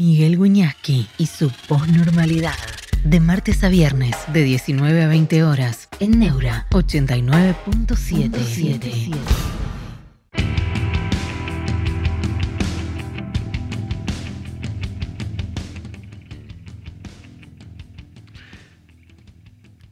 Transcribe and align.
Miguel 0.00 0.36
Guiñaski 0.38 1.06
y 1.18 1.26
su 1.26 1.52
posnormalidad. 1.68 2.56
De 3.04 3.20
martes 3.20 3.62
a 3.64 3.68
viernes, 3.68 4.16
de 4.32 4.44
19 4.44 5.02
a 5.02 5.08
20 5.08 5.44
horas, 5.44 5.90
en 6.00 6.18
Neura 6.18 6.66
89.77. 6.70 9.14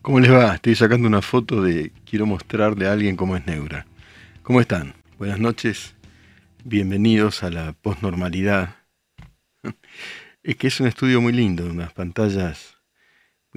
¿Cómo 0.01 0.21
les 0.21 0.33
va? 0.33 0.55
Estoy 0.55 0.75
sacando 0.75 1.07
una 1.07 1.21
foto 1.21 1.61
de 1.61 1.93
quiero 2.09 2.25
mostrarle 2.25 2.87
a 2.87 2.93
alguien 2.93 3.15
cómo 3.15 3.37
es 3.37 3.47
Neura. 3.47 3.85
¿Cómo 4.43 4.63
están? 4.63 4.95
Buenas 5.19 5.39
noches. 5.39 5.95
Bienvenidos 6.65 7.43
a 7.43 7.51
la 7.51 7.75
posnormalidad. 7.75 8.78
Es 10.43 10.57
que 10.57 10.69
es 10.69 10.81
un 10.81 10.87
estudio 10.87 11.21
muy 11.21 11.33
lindo, 11.33 11.67
unas 11.67 11.93
pantallas 11.93 12.77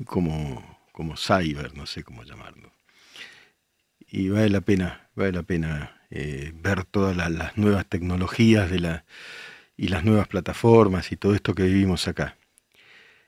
como, 0.05 0.80
como 0.91 1.16
cyber, 1.17 1.76
no 1.76 1.86
sé 1.86 2.04
cómo 2.04 2.23
llamarlo. 2.23 2.72
Y 4.00 4.30
vale 4.30 4.50
la 4.50 4.62
pena, 4.62 5.09
vale 5.16 5.31
la 5.31 5.44
pena 5.44 6.02
eh, 6.09 6.52
ver 6.55 6.84
todas 6.84 7.16
las 7.16 7.58
nuevas 7.58 7.86
tecnologías 7.88 8.70
de 8.70 8.80
la, 8.80 9.05
y 9.77 9.88
las 9.88 10.04
nuevas 10.04 10.27
plataformas 10.27 11.12
y 11.12 11.17
todo 11.17 11.34
esto 11.34 11.55
que 11.55 11.64
vivimos 11.64 12.08
acá. 12.08 12.38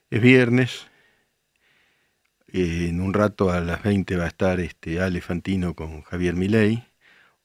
Es 0.09 0.21
viernes, 0.21 0.87
eh, 2.47 2.87
en 2.89 3.01
un 3.01 3.13
rato 3.13 3.51
a 3.51 3.61
las 3.61 3.81
20 3.81 4.15
va 4.17 4.25
a 4.25 4.27
estar 4.27 4.59
este 4.59 5.01
Ale 5.01 5.21
Fantino 5.21 5.73
con 5.73 6.03
Javier 6.03 6.35
Milei. 6.35 6.83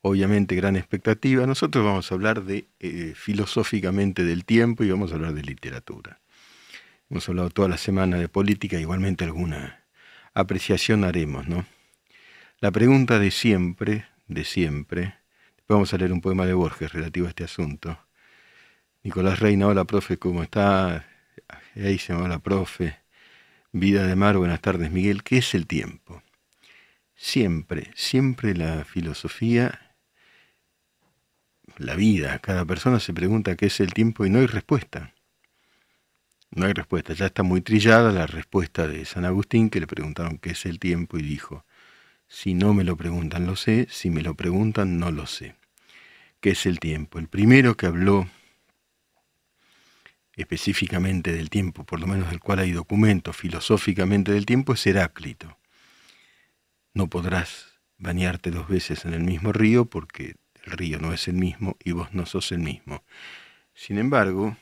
Obviamente 0.01 0.55
gran 0.55 0.77
expectativa. 0.77 1.47
Nosotros 1.47 1.85
vamos 1.85 2.11
a 2.11 2.15
hablar 2.15 2.45
de 2.45 2.67
eh, 2.81 3.15
filosóficamente 3.17 4.25
del 4.25 4.45
tiempo 4.45 4.85
y 4.85 4.91
vamos 4.91 5.13
a 5.13 5.17
hablar 5.17 5.35
de 5.35 5.43
literatura. 5.43 6.21
Hemos 7.11 7.29
hablado 7.29 7.51
toda 7.51 7.69
la 7.69 7.79
semana 7.79 8.19
de 8.19 8.29
política, 8.29 8.79
igualmente 8.79 9.25
alguna 9.25 9.83
apreciación 10.35 11.05
haremos, 11.05 11.49
¿no? 11.49 11.67
La 12.61 12.71
pregunta 12.71 13.19
de 13.19 13.31
siempre, 13.31 14.07
de 14.27 14.45
siempre, 14.45 15.15
vamos 15.67 15.95
a 15.95 15.97
leer 15.97 16.13
un 16.13 16.21
poema 16.21 16.45
de 16.45 16.53
Borges 16.53 16.93
relativo 16.93 17.27
a 17.27 17.31
este 17.31 17.45
asunto. 17.45 17.99
Nicolás 19.03 19.41
Reina, 19.41 19.69
hola 19.69 19.85
profe, 19.85 20.19
¿cómo 20.19 20.43
está? 20.43 21.07
Ahí 21.75 21.99
se 21.99 22.13
hola 22.13 22.41
profe. 22.41 22.99
Vida 23.73 24.07
de 24.07 24.17
Mar, 24.17 24.37
buenas 24.37 24.61
tardes 24.61 24.91
Miguel. 24.91 25.23
¿Qué 25.23 25.39
es 25.39 25.55
el 25.55 25.67
tiempo? 25.67 26.23
Siempre, 27.15 27.91
siempre 27.95 28.55
la 28.55 28.85
filosofía, 28.85 29.88
la 31.79 31.95
vida, 31.95 32.39
cada 32.41 32.65
persona 32.65 33.01
se 33.01 33.13
pregunta 33.13 33.57
qué 33.57 33.67
es 33.67 33.81
el 33.81 33.93
tiempo 33.93 34.27
y 34.27 34.31
no 34.31 34.41
hay 34.41 34.47
respuesta. 34.47 35.15
No 36.51 36.67
hay 36.67 36.73
respuesta, 36.73 37.13
ya 37.15 37.27
está 37.27 37.43
muy 37.43 37.61
trillada 37.61 38.11
la 38.11 38.27
respuesta 38.27 38.87
de 38.87 39.05
San 39.05 39.25
Agustín 39.25 39.71
que 39.71 39.81
le 39.81 39.87
preguntaron 39.87 40.39
qué 40.39 40.51
es 40.51 40.67
el 40.67 40.79
tiempo 40.79 41.19
y 41.19 41.23
dijo, 41.23 41.65
si 42.27 42.55
no 42.55 42.75
me 42.75 42.85
lo 42.85 42.97
preguntan 42.97 43.47
lo 43.47 43.55
sé, 43.57 43.87
si 43.91 44.11
me 44.11 44.23
lo 44.23 44.35
preguntan 44.35 44.99
no 44.99 45.11
lo 45.11 45.27
sé. 45.27 45.57
¿Qué 46.41 46.51
es 46.51 46.67
el 46.67 46.79
tiempo? 46.81 47.19
El 47.19 47.29
primero 47.29 47.77
que 47.77 47.87
habló 47.87 48.29
específicamente 50.37 51.33
del 51.33 51.51
tiempo, 51.51 51.85
por 51.85 52.01
lo 52.01 52.07
menos 52.07 52.31
del 52.31 52.41
cual 52.41 52.61
hay 52.61 52.73
documentos 52.73 53.37
filosóficamente 53.37 54.33
del 54.33 54.47
tiempo, 54.47 54.73
es 54.73 54.87
Heráclito. 54.87 55.59
No 56.95 57.09
podrás 57.09 57.79
bañarte 57.99 58.51
dos 58.51 58.69
veces 58.69 59.05
en 59.05 59.15
el 59.15 59.23
mismo 59.23 59.53
río 59.53 59.85
porque 59.85 60.37
el 60.69 60.77
río 60.77 60.99
no 60.99 61.13
es 61.13 61.29
el 61.29 61.35
mismo 61.35 61.77
y 61.83 61.93
vos 61.93 62.13
no 62.13 62.27
sos 62.27 62.53
el 62.53 62.61
mismo. 62.61 63.03
Sin 63.75 63.99
embargo, 63.99 64.57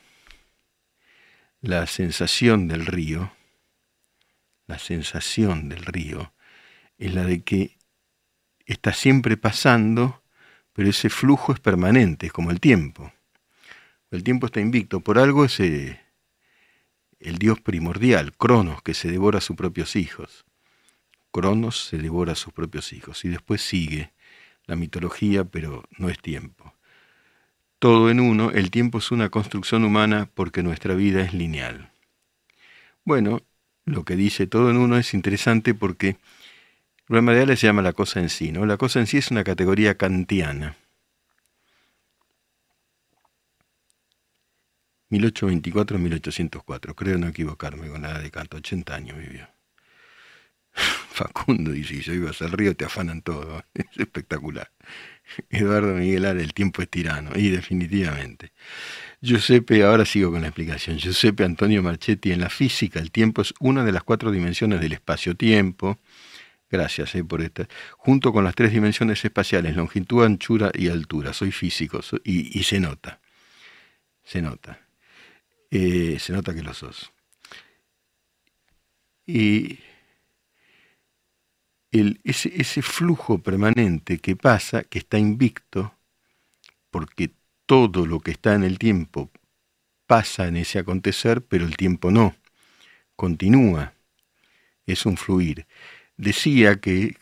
la 1.60 1.86
sensación 1.86 2.68
del 2.68 2.86
río, 2.86 3.32
la 4.66 4.78
sensación 4.78 5.68
del 5.68 5.84
río, 5.84 6.32
es 6.98 7.14
la 7.14 7.24
de 7.24 7.42
que 7.42 7.76
está 8.64 8.92
siempre 8.92 9.36
pasando, 9.36 10.22
pero 10.72 10.88
ese 10.88 11.10
flujo 11.10 11.52
es 11.52 11.60
permanente, 11.60 12.26
es 12.26 12.32
como 12.32 12.50
el 12.50 12.60
tiempo. 12.60 13.12
El 14.10 14.22
tiempo 14.22 14.46
está 14.46 14.60
invicto, 14.60 15.00
por 15.00 15.18
algo 15.18 15.44
es 15.44 15.58
eh, 15.60 16.00
el 17.18 17.38
dios 17.38 17.60
primordial, 17.60 18.36
Cronos, 18.36 18.82
que 18.82 18.94
se 18.94 19.10
devora 19.10 19.38
a 19.38 19.42
sus 19.42 19.56
propios 19.56 19.96
hijos. 19.96 20.44
Cronos 21.32 21.86
se 21.88 21.98
devora 21.98 22.32
a 22.32 22.36
sus 22.36 22.52
propios 22.52 22.92
hijos 22.92 23.24
y 23.24 23.28
después 23.28 23.60
sigue 23.60 24.12
la 24.66 24.76
mitología, 24.76 25.44
pero 25.44 25.84
no 25.98 26.08
es 26.08 26.18
tiempo 26.20 26.76
todo 27.78 28.10
en 28.10 28.20
uno, 28.20 28.50
el 28.50 28.70
tiempo 28.70 28.98
es 28.98 29.10
una 29.10 29.28
construcción 29.28 29.84
humana 29.84 30.30
porque 30.34 30.62
nuestra 30.62 30.94
vida 30.94 31.20
es 31.22 31.34
lineal. 31.34 31.92
Bueno, 33.04 33.42
lo 33.84 34.04
que 34.04 34.16
dice 34.16 34.46
todo 34.46 34.70
en 34.70 34.76
uno 34.76 34.98
es 34.98 35.14
interesante 35.14 35.74
porque 35.74 36.16
Rubén 37.08 37.28
Ideal 37.28 37.56
se 37.56 37.66
llama 37.66 37.82
la 37.82 37.92
cosa 37.92 38.20
en 38.20 38.28
sí, 38.28 38.50
¿no? 38.50 38.66
La 38.66 38.76
cosa 38.76 38.98
en 39.00 39.06
sí 39.06 39.18
es 39.18 39.30
una 39.30 39.44
categoría 39.44 39.96
kantiana. 39.96 40.76
1824-1804, 45.10 46.94
creo 46.96 47.18
no 47.18 47.28
equivocarme 47.28 47.88
con 47.88 48.02
la 48.02 48.10
edad 48.10 48.22
de 48.22 48.30
Kant, 48.32 48.52
80 48.54 48.94
años 48.96 49.16
vivió. 49.18 49.55
Facundo 51.16 51.70
dice, 51.72 51.94
si 51.94 52.02
yo 52.02 52.12
iba 52.12 52.30
al 52.38 52.52
río 52.52 52.76
te 52.76 52.84
afanan 52.84 53.22
todo, 53.22 53.64
es 53.74 53.86
espectacular. 53.96 54.70
Eduardo 55.48 55.94
Miguel 55.94 56.26
Ara, 56.26 56.42
el 56.42 56.52
tiempo 56.52 56.82
es 56.82 56.90
tirano, 56.90 57.30
y 57.34 57.48
definitivamente. 57.48 58.52
Giuseppe, 59.22 59.82
ahora 59.82 60.04
sigo 60.04 60.30
con 60.30 60.42
la 60.42 60.48
explicación. 60.48 60.98
Giuseppe 60.98 61.42
Antonio 61.42 61.82
Marchetti, 61.82 62.32
en 62.32 62.40
la 62.40 62.50
física 62.50 63.00
el 63.00 63.10
tiempo 63.10 63.40
es 63.40 63.54
una 63.60 63.82
de 63.82 63.92
las 63.92 64.02
cuatro 64.02 64.30
dimensiones 64.30 64.78
del 64.78 64.92
espacio-tiempo. 64.92 65.98
Gracias 66.70 67.14
eh, 67.14 67.24
por 67.24 67.40
esta. 67.40 67.66
Junto 67.96 68.30
con 68.30 68.44
las 68.44 68.54
tres 68.54 68.72
dimensiones 68.72 69.24
espaciales, 69.24 69.74
longitud, 69.74 70.22
anchura 70.22 70.70
y 70.74 70.88
altura. 70.88 71.32
Soy 71.32 71.50
físico 71.50 72.00
y, 72.24 72.62
se 72.62 72.78
nota. 72.78 73.20
Se 74.22 74.42
nota. 74.42 74.80
Eh, 75.70 76.18
se 76.20 76.34
nota 76.34 76.54
que 76.54 76.62
lo 76.62 76.74
sos. 76.74 77.10
Y 79.26 79.78
ese, 82.24 82.82
flujo 82.82 83.38
permanente 83.38 84.18
que 84.18 84.36
pasa, 84.36 84.84
que 84.84 84.98
está 84.98 85.18
invicto, 85.18 85.94
porque 86.90 87.32
todo 87.66 88.06
lo 88.06 88.20
que 88.20 88.30
está 88.32 88.54
en 88.54 88.64
el 88.64 88.78
tiempo 88.78 89.30
pasa 90.06 90.46
en 90.46 90.56
ese 90.56 90.78
acontecer, 90.78 91.42
pero 91.42 91.64
el 91.64 91.76
tiempo 91.76 92.10
no, 92.10 92.34
continúa, 93.16 93.94
es 94.86 95.06
un 95.06 95.16
fluir. 95.16 95.66
Decía 96.16 96.80
que, 96.80 97.16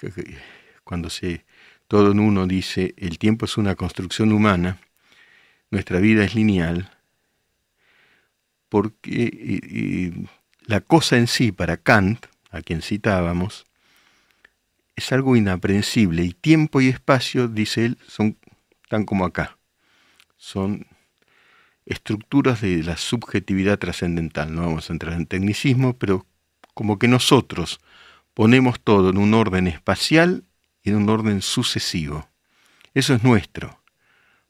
cuando 0.84 1.10
se 1.10 1.44
todo 1.88 2.12
en 2.12 2.20
uno 2.20 2.46
dice 2.46 2.94
el 2.96 3.18
tiempo 3.18 3.44
es 3.44 3.56
una 3.56 3.74
construcción 3.74 4.32
humana, 4.32 4.78
nuestra 5.70 6.00
vida 6.00 6.24
es 6.24 6.34
lineal, 6.34 6.90
porque 8.68 10.26
la 10.66 10.80
cosa 10.80 11.16
en 11.16 11.26
sí 11.26 11.52
para 11.52 11.76
Kant, 11.76 12.26
a 12.50 12.62
quien 12.62 12.82
citábamos, 12.82 13.66
es 14.96 15.12
algo 15.12 15.36
inaprensible 15.36 16.24
y 16.24 16.32
tiempo 16.32 16.80
y 16.80 16.88
espacio, 16.88 17.48
dice 17.48 17.84
él, 17.84 17.98
son 18.06 18.36
tan 18.88 19.04
como 19.04 19.24
acá. 19.24 19.58
Son 20.36 20.86
estructuras 21.86 22.60
de 22.60 22.82
la 22.82 22.96
subjetividad 22.96 23.78
trascendental. 23.78 24.54
No 24.54 24.62
vamos 24.62 24.88
a 24.88 24.92
entrar 24.92 25.14
en 25.14 25.26
tecnicismo, 25.26 25.94
pero 25.94 26.26
como 26.74 26.98
que 26.98 27.08
nosotros 27.08 27.80
ponemos 28.34 28.80
todo 28.80 29.10
en 29.10 29.18
un 29.18 29.34
orden 29.34 29.66
espacial 29.66 30.44
y 30.82 30.90
en 30.90 30.96
un 30.96 31.08
orden 31.08 31.42
sucesivo. 31.42 32.28
Eso 32.94 33.14
es 33.14 33.24
nuestro. 33.24 33.80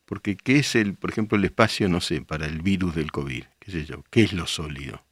Porque 0.04 0.36
¿qué 0.36 0.58
es 0.58 0.74
el, 0.74 0.94
por 0.94 1.10
ejemplo, 1.10 1.38
el 1.38 1.44
espacio, 1.44 1.88
no 1.88 2.00
sé, 2.00 2.20
para 2.20 2.46
el 2.46 2.60
virus 2.60 2.94
del 2.94 3.10
COVID? 3.10 3.44
¿Qué 3.58 3.70
sé 3.70 3.86
yo? 3.86 4.04
¿Qué 4.10 4.22
es 4.22 4.32
lo 4.32 4.46
sólido? 4.46 5.02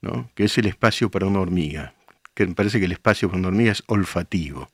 ¿No? 0.00 0.30
¿Qué 0.34 0.44
es 0.44 0.56
el 0.56 0.66
espacio 0.66 1.10
para 1.10 1.26
una 1.26 1.40
hormiga? 1.40 1.95
Que 2.36 2.46
me 2.46 2.54
parece 2.54 2.78
que 2.78 2.84
el 2.84 2.92
espacio 2.92 3.30
con 3.30 3.44
hormiga 3.46 3.72
es 3.72 3.82
olfativo. 3.86 4.70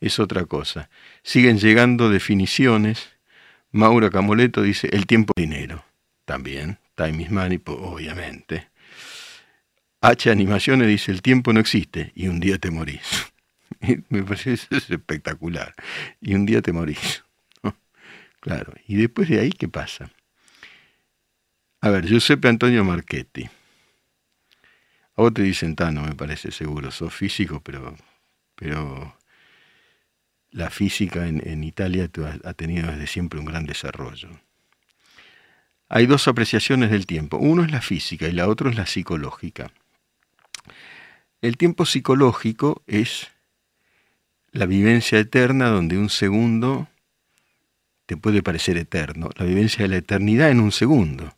Es 0.00 0.18
otra 0.18 0.44
cosa. 0.44 0.90
Siguen 1.22 1.58
llegando 1.58 2.10
definiciones. 2.10 3.08
Mauro 3.70 4.10
Camoleto 4.10 4.62
dice, 4.62 4.90
el 4.92 5.06
tiempo 5.06 5.32
es 5.34 5.42
dinero. 5.42 5.82
También, 6.26 6.78
time 6.94 7.22
is 7.22 7.30
money, 7.30 7.60
obviamente. 7.64 8.68
H 10.02 10.30
Animaciones 10.30 10.86
dice, 10.86 11.12
el 11.12 11.22
tiempo 11.22 11.54
no 11.54 11.60
existe 11.60 12.12
y 12.14 12.28
un 12.28 12.40
día 12.40 12.58
te 12.58 12.70
morís. 12.70 13.32
me 14.10 14.22
parece 14.22 14.52
eso 14.52 14.66
es 14.70 14.90
espectacular. 14.90 15.74
Y 16.20 16.34
un 16.34 16.44
día 16.44 16.60
te 16.60 16.72
morís. 16.72 17.24
Claro. 18.40 18.74
Y 18.88 18.96
después 18.96 19.28
de 19.28 19.38
ahí, 19.38 19.52
¿qué 19.52 19.68
pasa? 19.68 20.10
A 21.80 21.90
ver, 21.90 22.04
Giuseppe 22.04 22.48
Antonio 22.48 22.82
Marchetti. 22.82 23.48
A 25.16 25.22
vos 25.22 25.34
te 25.34 25.42
dicen, 25.42 25.76
Tano, 25.76 26.02
me 26.02 26.14
parece 26.14 26.50
seguro, 26.50 26.90
sos 26.90 27.12
físico, 27.12 27.60
pero, 27.62 27.94
pero 28.54 29.14
la 30.50 30.70
física 30.70 31.26
en, 31.26 31.64
Italia 31.64 32.10
ha 32.44 32.54
tenido 32.54 32.90
desde 32.90 33.06
siempre 33.06 33.40
un 33.40 33.46
gran 33.46 33.66
desarrollo. 33.66 34.28
hay 35.88 36.06
dos 36.06 36.28
apreciaciones 36.28 36.90
del 36.90 37.06
tiempo. 37.06 37.36
Uno 37.36 37.64
es 37.64 37.70
la 37.70 37.82
física 37.82 38.26
y 38.26 38.32
la 38.32 38.48
otra 38.48 38.70
es 38.70 38.76
la 38.76 38.86
psicológica. 38.86 39.70
El 41.42 41.56
tiempo 41.56 41.84
psicológico 41.84 42.82
es 42.86 43.28
la 44.52 44.64
vivencia 44.66 45.18
eterna 45.18 45.68
donde 45.68 45.98
un 45.98 46.08
segundo 46.08 46.88
te 48.06 48.16
puede 48.16 48.42
parecer 48.42 48.76
eterno. 48.78 49.30
La 49.36 49.44
vivencia 49.44 49.82
de 49.82 49.88
la 49.88 49.96
eternidad 49.96 50.50
en 50.50 50.60
un 50.60 50.72
segundo. 50.72 51.34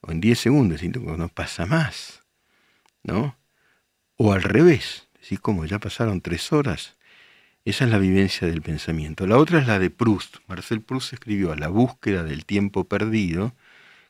O 0.00 0.10
en 0.10 0.20
diez 0.20 0.38
segundos, 0.40 0.82
no 0.82 1.28
pasa 1.28 1.64
más. 1.64 2.23
¿No? 3.04 3.36
O 4.16 4.32
al 4.32 4.42
revés. 4.42 5.08
Así 5.22 5.36
como 5.36 5.64
ya 5.64 5.78
pasaron 5.78 6.20
tres 6.20 6.52
horas. 6.52 6.96
Esa 7.64 7.84
es 7.84 7.90
la 7.90 7.98
vivencia 7.98 8.46
del 8.48 8.60
pensamiento. 8.60 9.26
La 9.26 9.38
otra 9.38 9.60
es 9.60 9.66
la 9.66 9.78
de 9.78 9.90
Proust. 9.90 10.36
Marcel 10.48 10.82
Proust 10.82 11.14
escribió 11.14 11.52
a 11.52 11.56
la 11.56 11.68
búsqueda 11.68 12.22
del 12.24 12.44
tiempo 12.44 12.84
perdido, 12.84 13.54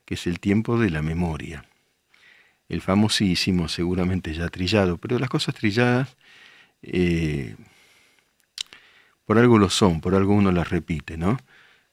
que 0.05 0.15
es 0.15 0.27
el 0.27 0.41
tiempo 0.41 0.79
de 0.79 0.91
la 0.91 1.03
memoria. 1.03 1.67
El 2.69 2.81
famosísimo, 2.81 3.69
seguramente 3.69 4.35
ya 4.35 4.49
trillado, 4.49 4.97
pero 4.97 5.19
las 5.19 5.29
cosas 5.29 5.55
trilladas 5.55 6.17
eh, 6.83 7.57
por 9.25 9.39
algo 9.39 9.59
lo 9.59 9.71
son, 9.71 10.01
por 10.01 10.15
algo 10.15 10.35
uno 10.35 10.53
las 10.53 10.71
repite, 10.71 11.17
¿no? 11.17 11.39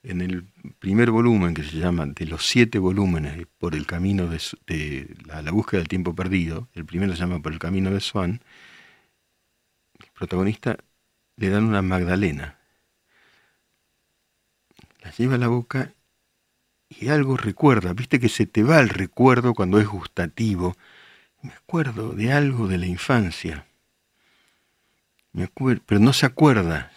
En 0.03 0.21
el 0.21 0.45
primer 0.79 1.11
volumen 1.11 1.53
que 1.53 1.63
se 1.63 1.77
llama 1.77 2.07
De 2.07 2.25
los 2.25 2.47
siete 2.47 2.79
volúmenes 2.79 3.45
por 3.59 3.75
el 3.75 3.85
camino 3.85 4.27
de, 4.27 5.15
la, 5.25 5.51
búsqueda 5.51 5.79
del 5.79 5.87
tiempo 5.87 6.15
perdido, 6.15 6.69
el 6.73 6.85
primero 6.85 7.13
se 7.13 7.19
llama 7.19 7.39
Por 7.39 7.53
el 7.53 7.59
camino 7.59 7.91
de 7.91 7.99
Swan, 7.99 8.41
el 9.99 10.07
protagonista 10.13 10.77
le 11.37 11.49
dan 11.49 11.65
una 11.65 11.81
magdalena. 11.81 12.57
La 15.01 15.11
lleva 15.11 15.35
a 15.35 15.37
la 15.37 15.47
boca 15.47 15.93
y 16.89 17.09
algo 17.09 17.37
recuerda. 17.37 17.93
Viste 17.93 18.19
que 18.19 18.29
se 18.29 18.45
te 18.45 18.63
va 18.63 18.79
el 18.79 18.89
recuerdo 18.89 19.53
cuando 19.53 19.79
es 19.79 19.87
gustativo. 19.87 20.75
Me 21.41 21.53
acuerdo 21.53 22.13
de 22.13 22.31
algo 22.31 22.67
de 22.67 22.77
la 22.77 22.85
infancia. 22.87 23.67
Pero 25.85 25.99
no 25.99 26.13
se 26.13 26.25
acuerda. 26.25 26.91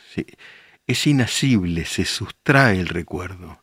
Es 0.87 1.07
inasible, 1.07 1.85
se 1.85 2.05
sustrae 2.05 2.79
el 2.79 2.89
recuerdo. 2.89 3.63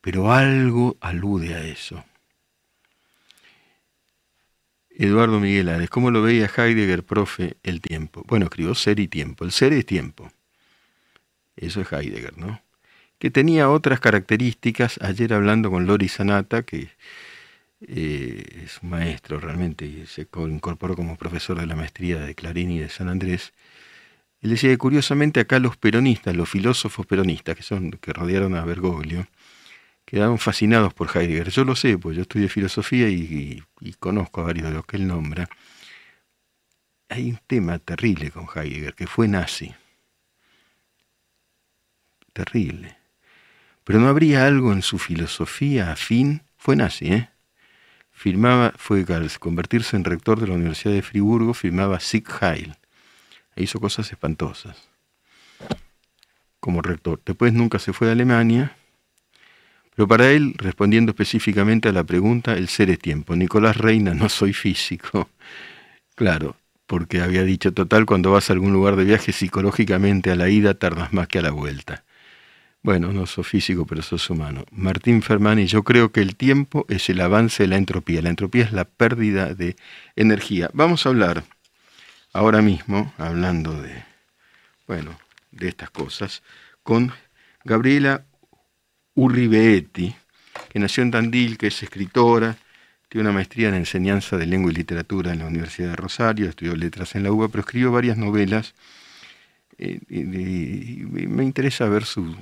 Pero 0.00 0.32
algo 0.32 0.96
alude 1.00 1.54
a 1.54 1.64
eso. 1.64 2.04
Eduardo 4.90 5.40
Miguel 5.40 5.68
Ares, 5.68 5.88
¿cómo 5.88 6.10
lo 6.10 6.22
veía 6.22 6.50
Heidegger, 6.54 7.04
profe, 7.04 7.56
el 7.62 7.80
tiempo? 7.80 8.22
Bueno, 8.26 8.46
escribió 8.46 8.74
ser 8.74 9.00
y 9.00 9.08
tiempo. 9.08 9.44
El 9.44 9.52
ser 9.52 9.72
es 9.72 9.86
tiempo. 9.86 10.30
Eso 11.56 11.80
es 11.80 11.92
Heidegger, 11.92 12.36
¿no? 12.38 12.62
Que 13.18 13.30
tenía 13.30 13.70
otras 13.70 14.00
características. 14.00 14.98
Ayer 15.02 15.32
hablando 15.32 15.70
con 15.70 15.86
Lori 15.86 16.08
Sanata, 16.08 16.62
que 16.64 16.90
eh, 17.80 18.62
es 18.64 18.82
un 18.82 18.90
maestro 18.90 19.40
realmente, 19.40 19.86
y 19.86 20.06
se 20.06 20.28
incorporó 20.34 20.96
como 20.96 21.16
profesor 21.16 21.58
de 21.58 21.66
la 21.66 21.76
maestría 21.76 22.20
de 22.20 22.34
Clarín 22.34 22.70
y 22.70 22.78
de 22.78 22.88
San 22.88 23.08
Andrés. 23.08 23.52
Él 24.40 24.50
decía 24.50 24.70
que 24.70 24.78
curiosamente 24.78 25.40
acá 25.40 25.58
los 25.58 25.76
peronistas, 25.76 26.34
los 26.34 26.48
filósofos 26.48 27.06
peronistas, 27.06 27.56
que 27.56 27.62
son 27.62 27.90
que 27.92 28.12
rodearon 28.12 28.54
a 28.54 28.64
Bergoglio, 28.64 29.26
quedaron 30.06 30.38
fascinados 30.38 30.94
por 30.94 31.14
Heidegger. 31.14 31.50
Yo 31.50 31.64
lo 31.64 31.76
sé, 31.76 31.98
pues 31.98 32.16
yo 32.16 32.22
estudié 32.22 32.48
filosofía 32.48 33.08
y, 33.08 33.62
conozco 33.98 34.40
a 34.40 34.44
varios 34.44 34.68
de 34.68 34.74
los 34.74 34.86
que 34.86 34.96
él 34.96 35.06
nombra. 35.06 35.48
Hay 37.08 37.30
un 37.30 37.40
tema 37.46 37.78
terrible 37.78 38.30
con 38.30 38.46
Heidegger, 38.54 38.94
que 38.94 39.06
fue 39.06 39.28
nazi. 39.28 39.74
Terrible. 42.32 42.96
Pero 43.84 44.00
no 44.00 44.08
habría 44.08 44.46
algo 44.46 44.72
en 44.72 44.82
su 44.82 44.98
filosofía 44.98 45.92
afín. 45.92 46.42
Fue 46.56 46.76
nazi, 46.76 47.12
¿eh? 47.12 47.30
Firmaba, 48.10 48.72
fue 48.76 49.04
al 49.08 49.30
convertirse 49.38 49.96
en 49.96 50.04
rector 50.04 50.40
de 50.40 50.46
la 50.46 50.54
Universidad 50.54 50.94
de 50.94 51.02
Friburgo, 51.02 51.54
firmaba 51.54 52.00
Sieg 52.00 52.26
Heil. 52.40 52.76
E 53.60 53.64
hizo 53.64 53.78
cosas 53.78 54.10
espantosas. 54.10 54.88
Como 56.60 56.80
rector. 56.82 57.20
Después 57.24 57.52
nunca 57.52 57.78
se 57.78 57.92
fue 57.92 58.08
a 58.08 58.12
Alemania 58.12 58.74
pero 60.00 60.08
para 60.08 60.30
él, 60.30 60.54
respondiendo 60.56 61.10
específicamente 61.10 61.90
a 61.90 61.92
la 61.92 62.04
pregunta, 62.04 62.54
el 62.54 62.68
ser 62.68 62.88
es 62.88 62.98
tiempo. 62.98 63.36
Nicolás 63.36 63.76
Reina, 63.76 64.14
no 64.14 64.30
soy 64.30 64.54
físico. 64.54 65.28
Claro, 66.14 66.56
porque 66.86 67.20
había 67.20 67.44
dicho, 67.44 67.72
total, 67.72 68.04
cuando 68.04 68.32
vas 68.32 68.48
a 68.48 68.52
algún 68.54 68.72
lugar 68.74 68.96
de 68.96 69.04
viaje 69.04 69.32
psicológicamente 69.32 70.30
a 70.30 70.36
la 70.36 70.50
ida 70.50 70.74
tardas 70.74 71.14
más 71.14 71.28
que 71.28 71.38
a 71.38 71.42
la 71.42 71.50
vuelta. 71.50 72.04
Bueno, 72.82 73.12
no 73.12 73.26
soy 73.26 73.44
físico, 73.44 73.86
pero 73.86 74.00
sos 74.00 74.28
humano. 74.28 74.64
Martín 74.70 75.22
Fermani, 75.22 75.66
yo 75.66 75.82
creo 75.82 76.12
que 76.12 76.20
el 76.20 76.36
tiempo 76.36 76.86
es 76.88 77.10
el 77.10 77.22
avance 77.22 77.62
de 77.62 77.68
la 77.68 77.76
entropía. 77.76 78.22
La 78.22 78.30
entropía 78.30 78.64
es 78.64 78.72
la 78.72 78.84
pérdida 78.84 79.54
de 79.54 79.76
energía. 80.16 80.70
Vamos 80.74 81.04
a 81.04 81.10
hablar 81.10 81.44
ahora 82.32 82.62
mismo, 82.62 83.12
hablando 83.18 83.80
de, 83.80 84.04
bueno, 84.86 85.18
de 85.50 85.68
estas 85.68 85.90
cosas, 85.90 86.42
con 86.82 87.12
Gabriela 87.64 88.24
Urribeetti, 89.14 90.14
que 90.68 90.78
nació 90.78 91.02
en 91.02 91.10
Tandil, 91.10 91.58
que 91.58 91.68
es 91.68 91.82
escritora, 91.82 92.56
tiene 93.08 93.28
una 93.28 93.34
maestría 93.34 93.68
en 93.68 93.74
enseñanza 93.74 94.36
de 94.36 94.46
lengua 94.46 94.70
y 94.70 94.74
literatura 94.74 95.32
en 95.32 95.40
la 95.40 95.46
Universidad 95.46 95.90
de 95.90 95.96
Rosario, 95.96 96.48
estudió 96.48 96.76
letras 96.76 97.14
en 97.16 97.24
la 97.24 97.32
UBA, 97.32 97.48
pero 97.48 97.60
escribió 97.60 97.90
varias 97.90 98.16
novelas. 98.16 98.74
Eh, 99.78 99.98
y, 100.08 100.22
me 100.24 101.42
interesa 101.42 101.88
ver 101.88 102.04
su, 102.04 102.36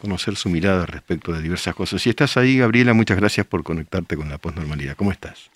conocer 0.00 0.36
su 0.36 0.48
mirada 0.48 0.86
respecto 0.86 1.32
de 1.32 1.42
diversas 1.42 1.74
cosas. 1.74 2.00
Si 2.00 2.08
estás 2.08 2.38
ahí, 2.38 2.58
Gabriela, 2.58 2.94
muchas 2.94 3.18
gracias 3.18 3.46
por 3.46 3.64
conectarte 3.64 4.16
con 4.16 4.30
la 4.30 4.38
posnormalidad. 4.38 4.96
¿Cómo 4.96 5.12
estás? 5.12 5.50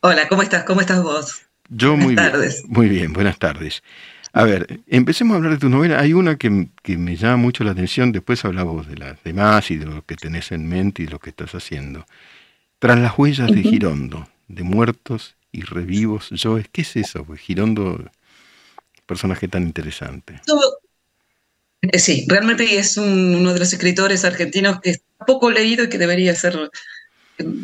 Hola, 0.00 0.28
¿cómo 0.28 0.42
estás? 0.42 0.64
¿Cómo 0.64 0.80
estás 0.80 1.02
vos? 1.02 1.49
Yo 1.70 1.96
muy 1.96 2.16
bien. 2.16 2.32
Muy 2.66 2.88
bien, 2.88 3.12
buenas 3.12 3.38
tardes. 3.38 3.82
A 4.32 4.44
ver, 4.44 4.80
empecemos 4.86 5.34
a 5.34 5.36
hablar 5.38 5.52
de 5.52 5.58
tu 5.58 5.68
novela. 5.68 5.98
Hay 6.00 6.12
una 6.12 6.36
que, 6.36 6.50
me 6.50 7.16
llama 7.16 7.36
mucho 7.36 7.64
la 7.64 7.72
atención, 7.72 8.12
después 8.12 8.44
hablamos 8.44 8.88
de 8.88 8.96
las 8.96 9.22
demás 9.24 9.70
y 9.70 9.76
de 9.76 9.86
lo 9.86 10.04
que 10.04 10.16
tenés 10.16 10.52
en 10.52 10.68
mente 10.68 11.02
y 11.02 11.06
lo 11.06 11.18
que 11.18 11.30
estás 11.30 11.54
haciendo. 11.54 12.06
Tras 12.78 12.98
las 12.98 13.16
huellas 13.18 13.50
de 13.50 13.62
Girondo, 13.62 14.28
de 14.48 14.62
muertos 14.62 15.36
y 15.52 15.62
revivos, 15.62 16.30
yo, 16.30 16.58
¿qué 16.72 16.82
es 16.82 16.96
eso? 16.96 17.24
Pues 17.24 17.40
Girondo, 17.40 18.10
personaje 19.06 19.48
tan 19.48 19.62
interesante. 19.62 20.40
Eh, 21.82 21.98
sí, 21.98 22.24
realmente 22.28 22.78
es 22.78 22.96
uno 22.96 23.52
de 23.52 23.58
los 23.58 23.72
escritores 23.72 24.24
argentinos 24.24 24.80
que 24.80 24.90
está 24.90 25.26
poco 25.26 25.50
leído 25.50 25.84
y 25.84 25.88
que 25.88 25.98
debería 25.98 26.34
ser 26.34 26.70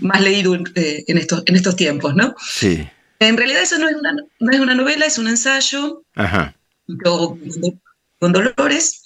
más 0.00 0.20
leído 0.20 0.54
eh, 0.74 1.04
en, 1.06 1.18
estos, 1.18 1.42
en 1.46 1.56
estos 1.56 1.76
tiempos, 1.76 2.14
¿no? 2.14 2.34
Sí. 2.38 2.88
En 3.18 3.36
realidad 3.36 3.62
eso 3.62 3.78
no 3.78 3.88
es 3.88 3.96
una, 3.96 4.14
no 4.40 4.52
es 4.52 4.60
una 4.60 4.74
novela, 4.74 5.06
es 5.06 5.18
un 5.18 5.28
ensayo 5.28 6.02
Ajá. 6.14 6.54
con 7.00 8.32
Dolores, 8.32 9.02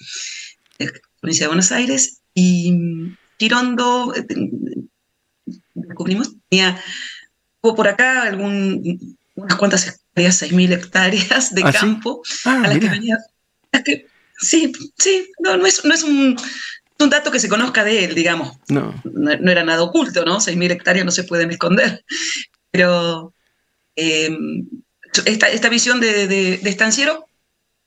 provincia 1.21 1.45
de 1.45 1.49
Buenos 1.49 1.73
Aires, 1.73 2.21
y 2.35 2.75
Girondo, 3.38 4.14
eh, 4.14 4.26
descubrimos, 5.75 6.33
tenía, 6.49 6.81
hubo 7.61 7.75
por 7.75 7.88
acá 7.88 8.23
algún, 8.23 9.17
unas 9.35 9.57
cuantas 9.57 9.87
hectáreas, 9.87 10.43
6.000 10.43 10.73
hectáreas 10.73 11.55
de 11.55 11.62
¿Ah, 11.64 11.73
campo, 11.73 12.23
ah, 12.45 12.62
a 12.64 12.69
las 12.69 12.79
que 12.79 12.88
venía... 12.88 13.19
sí, 14.38 14.73
sí, 14.99 15.31
no, 15.40 15.57
no 15.57 15.67
es, 15.67 15.85
no 15.85 15.95
es 15.95 16.02
un, 16.02 16.37
un 16.99 17.11
dato 17.11 17.31
que 17.31 17.40
se 17.40 17.49
conozca 17.49 17.85
de 17.85 18.05
él, 18.05 18.14
digamos. 18.14 18.57
No. 18.69 19.00
No, 19.05 19.37
no 19.37 19.50
era 19.50 19.64
nada 19.64 19.83
oculto, 19.83 20.25
¿no? 20.25 20.38
6.000 20.38 20.71
hectáreas 20.73 21.05
no 21.05 21.12
se 21.12 21.25
pueden 21.25 21.50
esconder. 21.50 22.05
Pero 22.71 23.35
Em, 24.02 24.66
esta, 25.26 25.69
visión 25.69 26.00
de, 26.00 26.54
estanciero, 26.64 27.26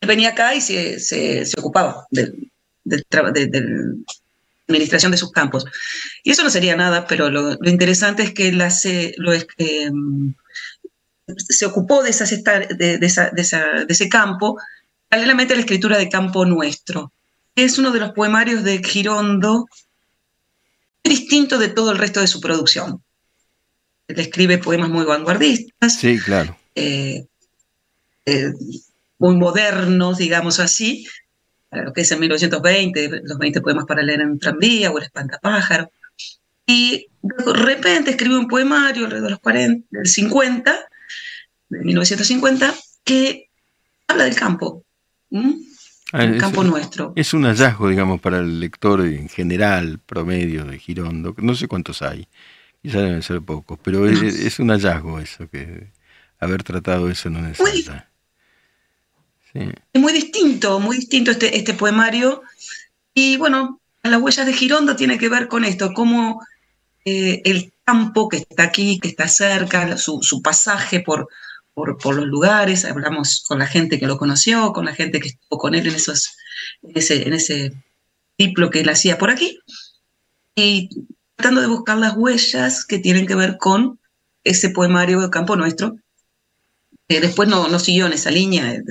venía 0.02 0.30
acá 0.30 0.54
y 0.54 0.62
se, 0.62 1.44
ocupaba 1.58 2.06
de, 2.12 2.34
la 2.84 3.34
administración 4.68 5.12
de 5.12 5.18
sus 5.18 5.32
campos. 5.32 5.66
Y 6.24 6.30
eso 6.32 6.44
no 6.44 6.52
sería 6.52 6.76
nada, 6.76 7.08
pero 7.08 7.32
lo, 7.32 7.58
interesante 7.68 8.22
es 8.22 8.34
que 8.34 8.52
la, 8.52 8.70
se, 8.70 9.16
lo, 9.18 9.34
em, 9.34 10.36
se 11.36 11.66
ocupó 11.66 12.04
de, 12.04 12.12
esas, 12.12 12.30
de, 12.30 13.00
ese 13.88 14.10
campo 14.10 14.58
paralelamente 15.10 15.54
a 15.54 15.56
la 15.56 15.62
escritura 15.62 15.98
de 15.98 16.10
Campo 16.10 16.46
Nuestro. 16.46 17.12
Es 17.56 17.80
uno 17.80 17.92
de 17.92 18.02
los 18.02 18.12
poemarios 18.12 18.64
de 18.64 18.84
Girondo 18.84 19.68
distinto 21.04 21.58
de 21.58 21.70
todo 21.70 21.92
el 21.92 21.98
resto 21.98 22.20
de 22.20 22.28
su 22.28 22.40
producción 22.40 23.02
escribe 24.08 24.58
poemas 24.58 24.90
muy 24.90 25.06
vanguardistas. 25.06 25.98
Sí, 25.98 26.20
claro. 26.20 26.58
Eh, 26.76 27.26
eh, 28.26 28.54
muy 29.20 29.36
modernos, 29.36 30.18
digamos 30.18 30.60
así, 30.60 31.08
para 31.70 31.84
lo 31.84 31.94
que 31.94 32.02
es 32.02 32.12
en 32.12 32.20
1920, 32.20 33.22
los 33.24 33.38
20 33.38 33.62
poemas 33.62 33.86
para 33.86 34.04
leer 34.04 34.22
en 34.22 34.32
un 34.32 34.40
tranvía 34.40 34.92
o 34.92 34.98
el 34.98 35.06
espantapájaro. 35.06 35.90
Y 36.66 37.08
de 37.22 37.54
repente 37.54 38.12
escribe 38.12 38.38
un 38.38 38.48
poemario 38.48 39.06
alrededor 39.06 39.28
de 39.28 39.32
los 39.32 39.40
40, 39.40 39.88
del 39.90 40.08
50, 40.08 40.80
de 41.70 41.80
1950, 41.80 42.74
que 43.04 43.50
habla 44.08 44.26
del 44.26 44.36
campo. 44.36 44.84
ah, 46.12 46.24
en 46.24 46.38
Campo 46.38 46.64
Nuestro. 46.64 47.14
Es 47.16 47.34
un 47.34 47.44
hallazgo, 47.44 47.90
digamos, 47.90 48.22
para 48.22 48.40
el 48.40 48.60
lector 48.60 49.02
en 49.02 49.30
general, 49.30 50.00
promedio 50.06 50.66
de 50.66 50.80
Girondo. 50.80 51.36
No 51.38 51.56
sé 51.56 51.68
cuántos 51.68 52.02
hay, 52.02 52.28
quizás 52.84 53.02
deben 53.02 53.24
ser 53.24 53.42
pocos, 53.42 53.80
pero 53.82 54.08
es, 54.08 54.60
un 54.60 54.70
hallazgo 54.70 55.20
eso, 55.20 55.50
que 55.50 55.88
haber 56.38 56.64
tratado 56.64 57.10
eso 57.10 57.30
en 57.30 57.38
una 57.38 57.48
ensayada. 57.48 58.10
Es 59.54 60.02
muy 60.02 60.12
distinto, 60.12 60.80
muy 60.80 60.98
distinto 60.98 61.32
este, 61.32 61.58
este 61.58 61.74
poemario. 61.74 62.44
Y 63.14 63.38
bueno, 63.38 63.80
las 64.02 64.22
huellas 64.22 64.46
de 64.46 64.54
Girondo 64.54 64.96
tiene 64.96 65.18
que 65.18 65.30
ver 65.30 65.48
con 65.48 65.64
esto, 65.64 65.94
cómo 65.94 66.46
eh, 67.06 67.42
el 67.46 67.72
campo 67.86 68.28
que 68.28 68.38
está 68.38 68.64
aquí, 68.64 69.00
que 69.00 69.08
está 69.08 69.30
cerca, 69.30 69.98
su, 69.98 70.42
pasaje 70.44 71.00
por, 71.00 71.30
por, 71.74 72.16
los 72.16 72.26
lugares, 72.26 72.84
hablamos 72.84 73.46
con 73.48 73.60
la 73.60 73.68
gente 73.68 73.98
que 73.98 74.08
lo 74.08 74.18
conoció, 74.18 74.74
con 74.74 74.86
la 74.86 74.94
gente 74.94 75.22
que 75.22 75.30
estuvo 75.30 75.58
con 75.58 75.74
él 75.74 75.88
en, 75.88 75.96
esos, 75.96 76.36
en, 76.82 76.98
ese, 76.98 77.28
en 77.28 77.34
ese 77.34 77.74
que 78.38 78.82
él 78.82 78.90
hacía 78.90 79.18
por 79.18 79.30
aquí, 79.30 79.58
y 80.56 80.90
tratando 81.36 81.62
de 81.62 81.68
buscar 81.68 81.98
las 81.98 82.16
huellas 82.16 82.86
que 82.86 83.00
tienen 83.00 83.26
que 83.26 83.36
ver 83.36 83.58
con 83.58 84.00
ese 84.44 84.70
poemario 84.70 85.22
de 85.22 85.30
Campo 85.30 85.56
Nuestro, 85.56 85.98
que 87.08 87.22
después 87.22 87.50
no, 87.50 87.68
no 87.68 87.80
siguió 87.80 88.06
en 88.08 88.14
esa 88.14 88.32
línea, 88.32 88.82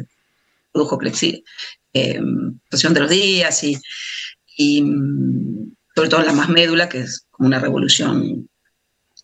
produjo 0.73 0.99
Plexi, 0.99 1.45
eh, 1.93 2.21
de 2.21 3.01
los 3.01 3.11
días 3.11 3.63
y, 3.65 3.79
y 4.57 4.83
mm, 4.83 5.75
sobre 5.95 6.09
todo 6.09 6.23
la 6.23 6.33
más 6.33 6.49
médula, 6.49 6.89
que 6.89 7.01
es 7.01 7.27
como 7.31 7.49
una 7.49 7.59
revolución 7.59 8.49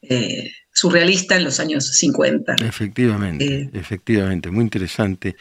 eh, 0.02 0.52
surrealista 0.78 1.36
en 1.36 1.44
los 1.44 1.60
años 1.60 1.86
50. 1.86 2.56
Efectivamente, 2.64 3.44
eh, 3.44 3.70
efectivamente, 3.72 4.50
muy 4.50 4.62
interesante. 4.62 5.36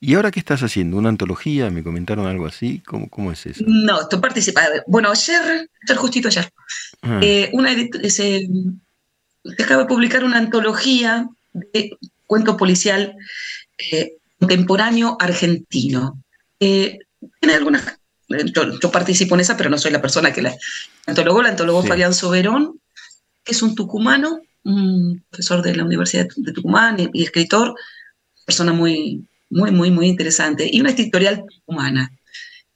¿Y 0.00 0.14
ahora 0.14 0.30
qué 0.30 0.40
estás 0.40 0.62
haciendo? 0.62 0.96
¿Una 0.96 1.08
antología? 1.08 1.70
¿Me 1.70 1.82
comentaron 1.82 2.26
algo 2.26 2.46
así? 2.46 2.82
¿Cómo, 2.86 3.08
cómo 3.08 3.32
es 3.32 3.46
eso? 3.46 3.64
No, 3.66 4.02
estoy 4.02 4.20
participando. 4.20 4.82
Bueno, 4.86 5.10
ayer, 5.10 5.68
ayer 5.84 5.96
justito 5.96 6.28
ayer, 6.28 6.50
ah. 7.02 7.20
eh, 7.22 7.50
una, 7.52 7.74
se, 8.08 8.48
acaba 9.58 9.82
de 9.82 9.88
publicar 9.88 10.24
una 10.24 10.38
antología 10.38 11.28
de 11.52 11.96
cuento 12.26 12.56
policial 12.56 13.14
contemporáneo 14.38 15.16
argentino. 15.18 16.22
tiene 16.58 17.54
algunas 17.54 17.98
yo, 18.54 18.90
participo 18.90 19.34
en 19.34 19.40
esa, 19.40 19.56
pero 19.56 19.70
no 19.70 19.78
soy 19.78 19.90
la 19.90 20.00
persona 20.00 20.32
que 20.32 20.42
la 20.42 20.54
antologó. 21.06 21.42
La 21.42 21.50
antologó 21.50 21.82
Fabián 21.82 22.14
Soberón, 22.14 22.80
que 23.44 23.52
es 23.52 23.62
un 23.62 23.74
tucumano, 23.74 24.40
un 24.64 25.24
profesor 25.30 25.62
de 25.62 25.74
la 25.74 25.84
Universidad 25.84 26.28
de 26.36 26.52
Tucumán 26.52 27.10
y, 27.12 27.22
escritor, 27.22 27.74
persona 28.44 28.72
muy, 28.72 29.24
muy, 29.50 29.70
muy, 29.70 29.90
muy 29.90 30.08
interesante, 30.08 30.68
y 30.70 30.80
una 30.80 30.90
editorial 30.90 31.44
tucumana. 31.46 32.10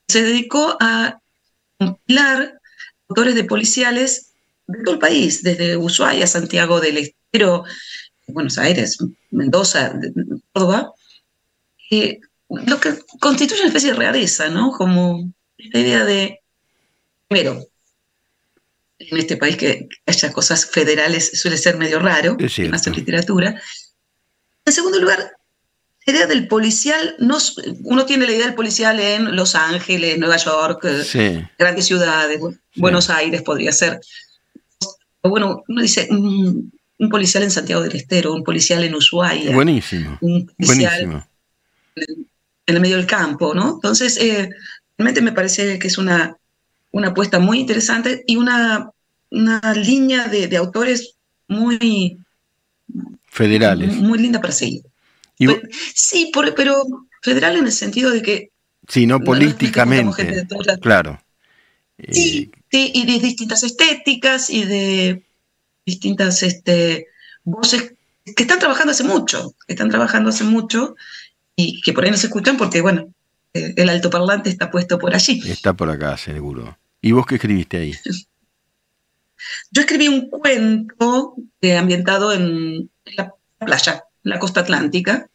Se 0.08 0.22
dedicó 0.22 0.76
a 0.80 1.20
compilar 1.78 2.60
autores 3.08 3.34
de 3.34 3.44
policiales 3.44 4.32
de 4.66 4.82
todo 4.84 4.94
el 4.94 5.00
país, 5.00 5.42
desde 5.42 5.76
Ushuaia, 5.76 6.26
Santiago 6.26 6.80
del 6.80 6.98
Estero, 6.98 7.64
Buenos 8.26 8.58
Aires, 8.58 8.98
Mendoza, 9.30 9.98
Córdoba, 10.52 10.92
eh, 11.90 12.18
lo 12.48 12.80
que 12.80 12.94
constituye 13.20 13.60
una 13.60 13.68
especie 13.68 13.92
de 13.92 13.98
rareza, 13.98 14.48
¿no? 14.48 14.72
Como 14.72 15.32
esta 15.58 15.78
idea 15.78 16.04
de, 16.04 16.40
primero, 17.28 17.64
en 18.98 19.18
este 19.18 19.36
país 19.36 19.56
que 19.56 19.88
haya 20.06 20.32
cosas 20.32 20.66
federales 20.66 21.38
suele 21.38 21.56
ser 21.56 21.76
medio 21.76 21.98
raro, 21.98 22.36
más 22.70 22.86
en 22.86 22.94
literatura. 22.94 23.60
En 24.64 24.72
segundo 24.72 24.98
lugar, 24.98 25.32
la 26.06 26.12
idea 26.12 26.26
del 26.26 26.48
policial, 26.48 27.16
no, 27.18 27.38
uno 27.82 28.06
tiene 28.06 28.26
la 28.26 28.32
idea 28.32 28.46
del 28.46 28.54
policial 28.54 28.98
en 29.00 29.34
Los 29.34 29.54
Ángeles, 29.54 30.18
Nueva 30.18 30.36
York, 30.36 30.84
eh, 30.84 31.48
grandes 31.58 31.86
ciudades, 31.86 32.40
Buenos 32.76 33.10
Aires 33.10 33.42
podría 33.42 33.72
ser. 33.72 34.00
bueno, 35.22 35.64
uno 35.68 35.82
dice 35.82 36.08
un, 36.10 36.72
policial 37.10 37.42
en 37.42 37.50
Santiago 37.50 37.82
del 37.82 37.96
Estero, 37.96 38.32
un 38.32 38.44
policial 38.44 38.82
en 38.84 38.94
Ushuaia. 38.94 39.52
Buenísimo. 39.52 40.16
Un 40.20 40.46
policial 40.46 41.26
En, 41.96 42.28
el 42.66 42.80
medio 42.80 42.96
del 42.96 43.06
campo, 43.06 43.54
¿no? 43.54 43.74
Entonces, 43.74 44.16
eh, 44.18 44.50
realmente 44.96 45.20
me 45.20 45.32
parece 45.32 45.78
que 45.78 45.88
es 45.88 45.98
una, 45.98 46.36
una 46.96 47.08
apuesta 47.08 47.38
muy 47.38 47.60
interesante 47.60 48.24
y 48.26 48.36
una, 48.36 48.90
una 49.30 49.60
línea 49.74 50.28
de, 50.28 50.56
autores 50.56 51.16
muy 51.46 52.18
federales. 53.28 53.94
Muy, 53.96 54.18
linda 54.18 54.40
para 54.40 54.54
seguir. 54.54 54.82
sí, 55.94 56.32
pero 56.32 56.86
federal 57.20 57.58
en 57.58 57.66
el 57.66 57.72
sentido 57.72 58.10
de 58.10 58.22
que... 58.22 58.50
Sí, 58.88 59.06
no 59.06 59.20
políticamente. 59.20 60.46
claro. 60.80 61.20
Sí, 62.10 62.50
sí, 62.70 62.92
y 62.94 63.04
de 63.04 63.18
distintas 63.18 63.62
estéticas 63.62 64.48
y 64.48 64.64
de 64.64 65.22
distintas 65.84 66.42
este, 66.42 67.08
voces 67.44 67.92
que 68.24 68.42
están 68.42 68.58
trabajando 68.58 68.92
hace 68.92 69.04
mucho, 69.04 69.54
que 69.66 69.74
están 69.74 69.90
trabajando 69.90 70.30
hace 70.30 70.44
mucho 70.44 70.96
y 71.54 71.80
que 71.82 71.92
por 71.92 72.04
ahí 72.04 72.10
no 72.10 72.16
se 72.16 72.28
escuchan 72.28 72.56
porque, 72.56 72.80
bueno, 72.80 73.12
el 73.52 73.88
altoparlante 73.88 74.48
está 74.48 74.70
puesto 74.70 74.98
por 74.98 75.14
allí. 75.14 75.42
Está 75.46 75.74
por 75.74 75.90
acá, 75.90 76.16
seguro. 76.16 76.78
¿Y 77.06 77.12
vos 77.12 77.24
qué 77.24 77.36
escribiste 77.36 77.76
ahí? 77.76 77.94
Yo 79.70 79.82
escribí 79.82 80.08
un 80.08 80.28
cuento 80.28 81.36
ambientado 81.78 82.32
en 82.32 82.90
la 83.16 83.32
playa, 83.60 84.02
en 84.24 84.30
la 84.30 84.40
costa 84.40 84.62
atlántica, 84.62 85.30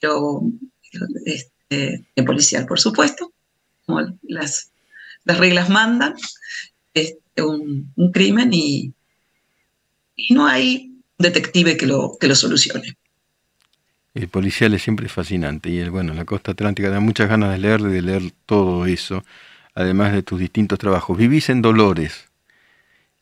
pero 0.00 0.42
este, 1.24 2.04
en 2.16 2.24
policial, 2.24 2.66
por 2.66 2.80
supuesto, 2.80 3.32
como 3.86 4.00
las, 4.22 4.72
las 5.22 5.38
reglas 5.38 5.68
mandan, 5.68 6.14
este, 6.94 7.42
un, 7.42 7.92
crimen 8.12 8.50
y, 8.52 8.92
y 10.16 10.34
no 10.34 10.48
hay 10.48 10.96
detective 11.16 11.76
que 11.76 11.86
lo, 11.86 12.16
que 12.18 12.26
lo 12.26 12.34
solucione. 12.34 12.96
El 14.14 14.26
policial 14.26 14.74
es 14.74 14.82
siempre 14.82 15.08
fascinante 15.08 15.70
y 15.70 15.78
el, 15.78 15.90
bueno, 15.92 16.12
la 16.12 16.24
costa 16.24 16.50
atlántica 16.50 16.90
da 16.90 16.98
muchas 16.98 17.28
ganas 17.28 17.52
de 17.52 17.58
leer, 17.58 17.82
de 17.82 18.02
leer 18.02 18.32
todo 18.46 18.84
eso, 18.86 19.22
además 19.74 20.12
de 20.12 20.22
tus 20.22 20.38
distintos 20.38 20.78
trabajos. 20.78 21.16
Vivís 21.16 21.48
en 21.48 21.62
Dolores. 21.62 22.26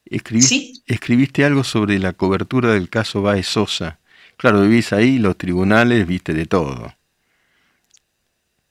Escribiste, 0.05 0.73
escribiste 0.87 1.45
algo 1.45 1.63
sobre 1.63 1.99
la 1.99 2.13
cobertura 2.13 2.73
del 2.73 2.89
caso 2.89 3.23
Baez 3.23 3.47
Sosa. 3.47 3.99
Claro, 4.37 4.63
vivís 4.63 4.93
ahí, 4.93 5.19
los 5.19 5.37
tribunales, 5.37 6.07
viste 6.07 6.35
de 6.35 6.47
todo. 6.47 6.95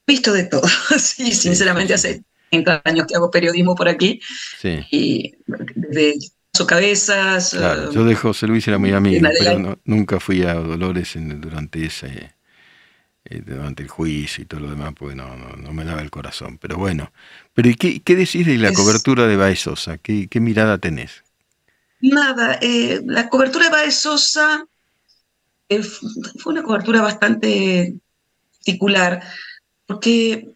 Visto 0.08 0.34
de 0.34 0.44
todo, 0.46 0.68
sí, 0.98 1.32
sinceramente 1.34 1.94
hace 1.94 2.24
30 2.50 2.82
años 2.84 3.06
que 3.08 3.16
hago 3.16 3.30
periodismo 3.30 3.76
por 3.76 3.88
aquí. 3.88 4.20
Sí. 4.60 4.80
Y 4.92 5.36
desde 5.76 6.18
cabezas. 6.66 7.52
Claro, 7.52 7.92
yo 7.92 8.04
de 8.04 8.16
José 8.16 8.48
Luis 8.48 8.68
era 8.68 8.78
muy 8.78 8.92
amigo, 8.92 9.28
pero 9.40 9.80
nunca 9.86 10.20
fui 10.20 10.44
a 10.44 10.56
Dolores 10.56 11.14
durante 11.16 11.86
ese 11.86 12.08
eh, 12.08 12.32
durante 13.46 13.84
el 13.84 13.90
juicio 13.90 14.44
y 14.44 14.46
todo 14.46 14.62
lo 14.62 14.70
demás, 14.70 14.94
porque 14.98 15.16
no, 15.16 15.36
no, 15.36 15.74
me 15.74 15.86
daba 15.86 16.02
el 16.02 16.10
corazón. 16.10 16.58
Pero 16.58 16.78
bueno, 16.78 17.12
pero 17.54 17.70
¿y 17.70 17.76
qué, 17.76 18.02
qué 18.02 18.16
decís 18.16 18.46
de 18.46 18.58
la 18.58 18.74
cobertura 18.74 19.28
de 19.28 19.38
Baez 19.38 19.62
Sosa? 19.62 19.98
¿Qué, 19.98 20.28
mirada 20.40 20.78
tenés? 20.78 21.24
Nada, 22.02 22.58
eh, 22.62 23.02
la 23.06 23.30
cobertura 23.30 23.66
de 23.66 23.72
Baez 23.72 23.96
Sosa 23.96 24.66
eh, 25.68 25.84
fue 25.84 26.54
una 26.54 26.64
cobertura 26.64 27.02
bastante 27.02 27.96
particular, 28.58 29.22
porque 29.86 30.50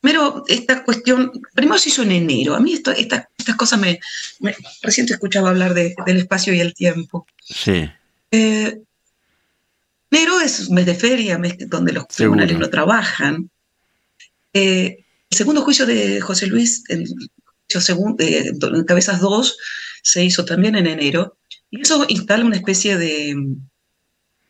Primero, 0.00 0.44
esta 0.46 0.84
cuestión, 0.84 1.32
primero 1.54 1.78
se 1.78 1.88
hizo 1.88 2.02
en 2.02 2.12
enero. 2.12 2.54
A 2.54 2.60
mí 2.60 2.72
esto, 2.72 2.92
estas 2.92 3.26
cosas 3.56 3.80
me, 3.80 3.98
Recién 4.80 5.06
te 5.06 5.14
escuchaba 5.14 5.50
hablar 5.50 5.74
del 5.74 6.16
espacio 6.16 6.54
y 6.54 6.60
el 6.60 6.72
tiempo. 6.72 7.26
Sí. 7.42 7.90
Eh, 8.30 8.80
enero 10.10 10.40
es 10.40 10.68
un 10.68 10.74
mes 10.74 10.86
de 10.86 10.94
feria, 10.94 11.38
mes 11.38 11.56
donde 11.68 11.92
los 11.92 12.08
tribunales 12.08 12.58
no 12.58 12.70
trabajan. 12.70 13.50
Eh, 14.52 15.04
el 15.30 15.36
segundo 15.36 15.62
juicio 15.62 15.86
de 15.86 16.20
José 16.20 16.46
Luis, 16.46 16.84
el 16.88 17.06
juicio 17.06 17.80
segundo, 17.80 18.24
en 18.24 18.84
Cabezas 18.84 19.20
2, 19.20 19.58
se 20.02 20.24
hizo 20.24 20.44
también 20.44 20.76
en 20.76 20.86
enero. 20.86 21.36
Y 21.70 21.82
eso 21.82 22.06
instala 22.08 22.44
una 22.44 22.56
especie 22.56 22.96
de, 22.96 23.36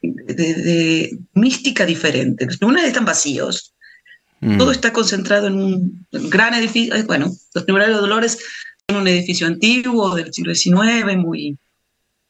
de, 0.03 1.19
mística 1.35 1.85
diferente. 1.85 2.47
Los 2.47 2.59
tribunales 2.59 2.89
están 2.89 3.05
vacíos. 3.05 3.75
Mm. 4.41 4.59
Todo 4.59 4.71
está 4.71 4.93
concentrado 4.93 5.49
en 5.49 5.55
un 5.55 6.07
gran 6.13 6.55
edificio. 6.55 6.95
Eh, 6.95 7.03
bueno, 7.03 7.35
los 7.55 7.65
tribunales 7.65 7.97
de 7.97 8.01
Dolores 8.01 8.39
son 8.89 9.01
un 9.01 9.09
edificio 9.09 9.49
antiguo 9.49 10.15
del 10.15 10.33
siglo 10.33 10.55
XIX, 10.55 11.17
muy, 11.17 11.59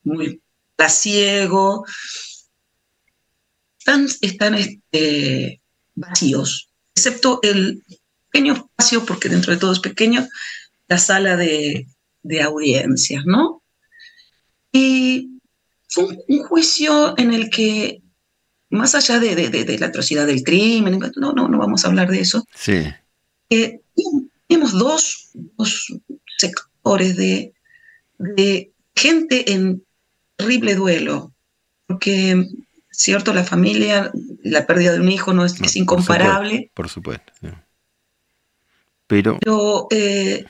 muy 0.05 0.41
placiego. 0.75 1.85
Están, 3.89 4.07
están 4.21 4.55
este, 4.55 5.63
vacíos, 5.95 6.69
excepto 6.95 7.41
el 7.43 7.83
pequeño 8.31 8.53
espacio, 8.53 9.07
porque 9.07 9.31
dentro 9.31 9.51
de 9.51 9.59
todo 9.59 9.73
es 9.73 9.79
pequeño, 9.79 10.29
la 10.89 10.99
sala 10.99 11.39
de, 11.39 11.87
audiencias, 12.45 13.25
¿no? 13.25 13.63
Y 14.71 15.31
fue 15.89 16.05
un, 16.29 16.43
juicio 16.43 17.15
en 17.17 17.33
el 17.33 17.49
que 17.49 18.03
más 18.69 18.95
allá 18.95 19.19
de, 19.19 19.79
la 19.81 19.87
atrocidad 19.87 20.27
del 20.27 20.43
crimen, 20.43 20.99
no, 21.17 21.33
no, 21.33 21.49
no 21.49 21.59
vamos 21.59 21.83
a 21.83 21.89
hablar 21.89 22.11
de 22.11 22.21
eso. 22.21 22.45
Sí. 22.55 22.85
Eh, 23.49 23.81
tenemos 24.47 24.73
dos, 24.73 25.31
sectores 26.37 27.17
de, 27.17 27.55
gente 28.95 29.51
en 29.51 29.83
terrible 30.37 30.75
duelo, 30.75 31.33
porque, 31.87 32.47
cierto, 33.03 33.33
la 33.33 33.45
familia, 33.45 34.11
la 34.43 34.67
pérdida 34.67 34.93
de 34.93 35.01
un 35.01 35.11
hijo 35.11 35.33
no 35.33 35.45
es, 35.45 35.77
incomparable. 35.77 36.71
Por 36.75 36.89
supuesto. 36.89 37.33
Pero, 39.07 39.39
eh, 39.91 40.45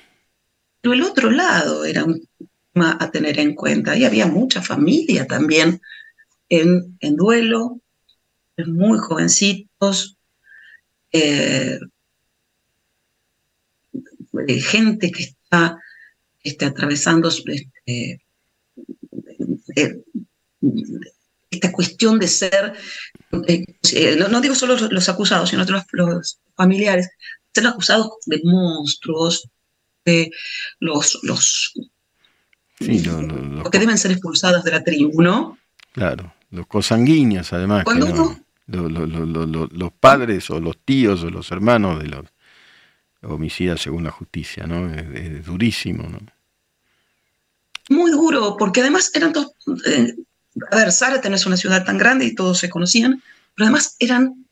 pero, 0.81 0.95
el 0.95 1.03
otro 1.03 1.31
lado 1.31 1.85
era 1.85 2.05
un 2.05 2.27
tema 2.73 2.97
a 2.99 3.11
tener 3.11 3.39
en 3.39 3.55
cuenta. 3.55 3.97
Y 3.97 4.05
había 4.05 4.27
mucha 4.27 4.63
familia 4.63 5.27
también 5.27 5.81
en, 6.49 6.97
en 7.01 7.17
duelo, 7.17 7.81
muy 8.67 8.99
jovencitos, 8.99 10.17
eh, 11.13 11.79
gente 14.61 15.11
que 15.11 15.23
está 15.25 15.79
este, 16.43 16.65
atravesando 16.65 17.29
este, 17.29 18.21
esta 21.51 21.73
cuestión 21.73 22.19
de 22.19 22.29
ser, 22.29 22.75
eh, 23.47 24.27
no, 24.31 24.41
digo 24.41 24.55
solo 24.55 24.77
los, 24.77 25.09
acusados, 25.09 25.51
sino 25.51 25.65
los, 25.65 25.85
los, 25.93 26.39
familiares, 26.55 27.09
ser 27.55 27.67
acusados 27.67 28.11
de 28.27 28.41
monstruos, 28.45 29.49
de 30.05 30.31
los, 30.81 31.19
los, 31.23 31.73
que 32.79 33.79
deben 33.79 33.99
ser 33.99 34.13
expulsados 34.13 34.65
de 34.65 34.71
la 34.71 34.85
tribu, 34.85 35.23
¿no? 35.23 35.59
Claro, 35.93 36.35
los 36.51 36.67
cosanguíneos 36.67 37.53
además. 37.53 37.85
Cuando 37.85 38.39
los 38.67 39.93
padres 39.99 40.51
o 40.51 40.61
los 40.61 40.79
tíos 40.85 41.23
o 41.23 41.31
los 41.31 41.51
hermanos 41.51 42.03
de 42.03 42.09
los 42.09 42.25
homicidas 43.23 43.81
según 43.81 44.05
la 44.05 44.11
justicia, 44.11 44.67
¿no? 44.67 44.93
Es, 44.93 45.45
durísimo, 45.45 46.09
¿no? 46.09 46.19
Muy 47.91 48.11
duro, 48.11 48.57
porque 48.59 48.83
además 48.83 49.11
eran 49.15 49.33
todos, 49.33 49.53
eh, 49.87 50.15
a 50.71 50.77
ver, 50.77 50.93
Zárate 50.93 51.29
no 51.29 51.37
es 51.37 51.47
una 51.47 51.57
ciudad 51.57 51.85
tan 51.85 51.99
grande 51.99 52.25
y 52.25 52.35
todos 52.35 52.59
se 52.59 52.69
conocían, 52.69 53.23
pero 53.55 53.67
además 53.67 53.97
eran, 53.99 54.47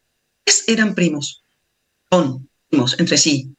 eran 0.67 0.95
primos, 0.95 1.43
son 2.11 2.49
primos 2.69 2.99
entre 2.99 3.19
sí, 3.19 3.55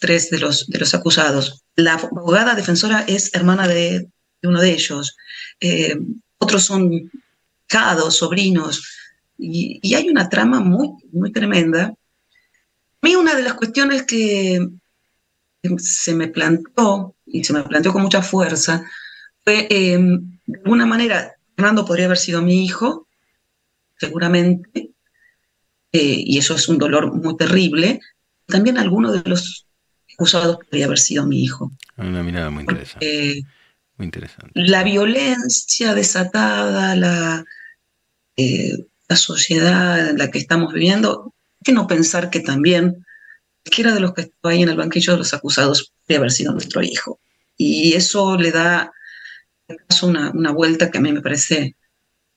tres 0.00 0.30
de 0.30 0.38
los, 0.38 0.66
de 0.66 0.78
los 0.78 0.94
acusados. 0.94 1.62
La 1.76 1.94
abogada 1.94 2.54
defensora 2.54 3.04
es 3.06 3.34
hermana 3.34 3.68
de, 3.68 4.08
uno 4.42 4.60
de 4.60 4.72
ellos, 4.72 5.16
eh, 5.60 5.96
otros 6.38 6.64
son 6.64 7.10
cados, 7.66 8.16
sobrinos, 8.16 8.82
y, 9.38 9.94
hay 9.94 10.08
una 10.08 10.28
trama 10.28 10.60
muy, 10.60 10.90
muy 11.12 11.30
tremenda. 11.32 11.84
A 11.86 13.06
mí 13.06 13.14
una 13.14 13.34
de 13.34 13.42
las 13.42 13.54
cuestiones 13.54 14.02
que 14.02 14.68
se 15.78 16.14
me 16.14 16.28
plantó, 16.28 17.14
y 17.24 17.44
se 17.44 17.52
me 17.52 17.62
planteó 17.62 17.92
con 17.92 18.02
mucha 18.02 18.22
fuerza, 18.22 18.84
fue, 19.44 19.66
em, 19.70 20.38
de 20.46 20.58
alguna 20.64 20.86
manera, 20.86 21.37
Fernando 21.58 21.84
podría 21.84 22.06
haber 22.06 22.18
sido 22.18 22.40
mi 22.40 22.64
hijo, 22.64 23.08
seguramente, 23.96 24.90
eh, 25.90 26.22
y 26.24 26.38
eso 26.38 26.54
es 26.54 26.68
un 26.68 26.78
dolor 26.78 27.12
muy 27.12 27.36
terrible. 27.36 27.98
También 28.46 28.78
alguno 28.78 29.10
de 29.10 29.28
los 29.28 29.66
acusados 30.14 30.58
podría 30.58 30.86
haber 30.86 31.00
sido 31.00 31.26
mi 31.26 31.42
hijo. 31.42 31.72
Una 31.96 32.22
mirada 32.22 32.50
muy 32.50 32.60
interesante. 32.60 33.42
muy 33.96 34.04
interesante. 34.04 34.52
La 34.54 34.84
violencia 34.84 35.94
desatada, 35.94 36.94
la, 36.94 37.44
eh, 38.36 38.86
la 39.08 39.16
sociedad 39.16 40.10
en 40.10 40.18
la 40.18 40.30
que 40.30 40.38
estamos 40.38 40.72
viviendo, 40.72 41.34
que 41.64 41.72
no 41.72 41.88
pensar 41.88 42.30
que 42.30 42.38
también 42.38 43.04
cualquiera 43.64 43.92
de 43.94 43.98
los 43.98 44.14
que 44.14 44.20
está 44.20 44.50
ahí 44.50 44.62
en 44.62 44.68
el 44.68 44.76
banquillo 44.76 45.14
de 45.14 45.18
los 45.18 45.34
acusados 45.34 45.92
puede 46.06 46.18
haber 46.18 46.30
sido 46.30 46.52
nuestro 46.52 46.84
hijo. 46.84 47.18
Y 47.56 47.94
eso 47.94 48.36
le 48.36 48.52
da 48.52 48.92
una, 50.02 50.30
una 50.30 50.52
vuelta 50.52 50.90
que 50.90 50.98
a 50.98 51.00
mí 51.00 51.12
me 51.12 51.22
parece 51.22 51.76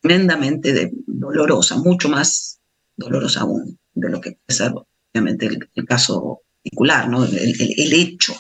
tremendamente 0.02 0.92
dolorosa, 1.06 1.78
mucho 1.78 2.10
más 2.10 2.60
dolorosa 2.96 3.42
aún 3.42 3.78
de 3.94 4.10
lo 4.10 4.20
que 4.20 4.32
puede 4.32 4.58
ser, 4.58 4.72
obviamente, 5.14 5.48
el, 5.48 5.86
caso 5.86 6.42
particular, 6.64 7.10
¿no? 7.10 7.24
el, 7.24 7.94
hecho, 7.94 8.34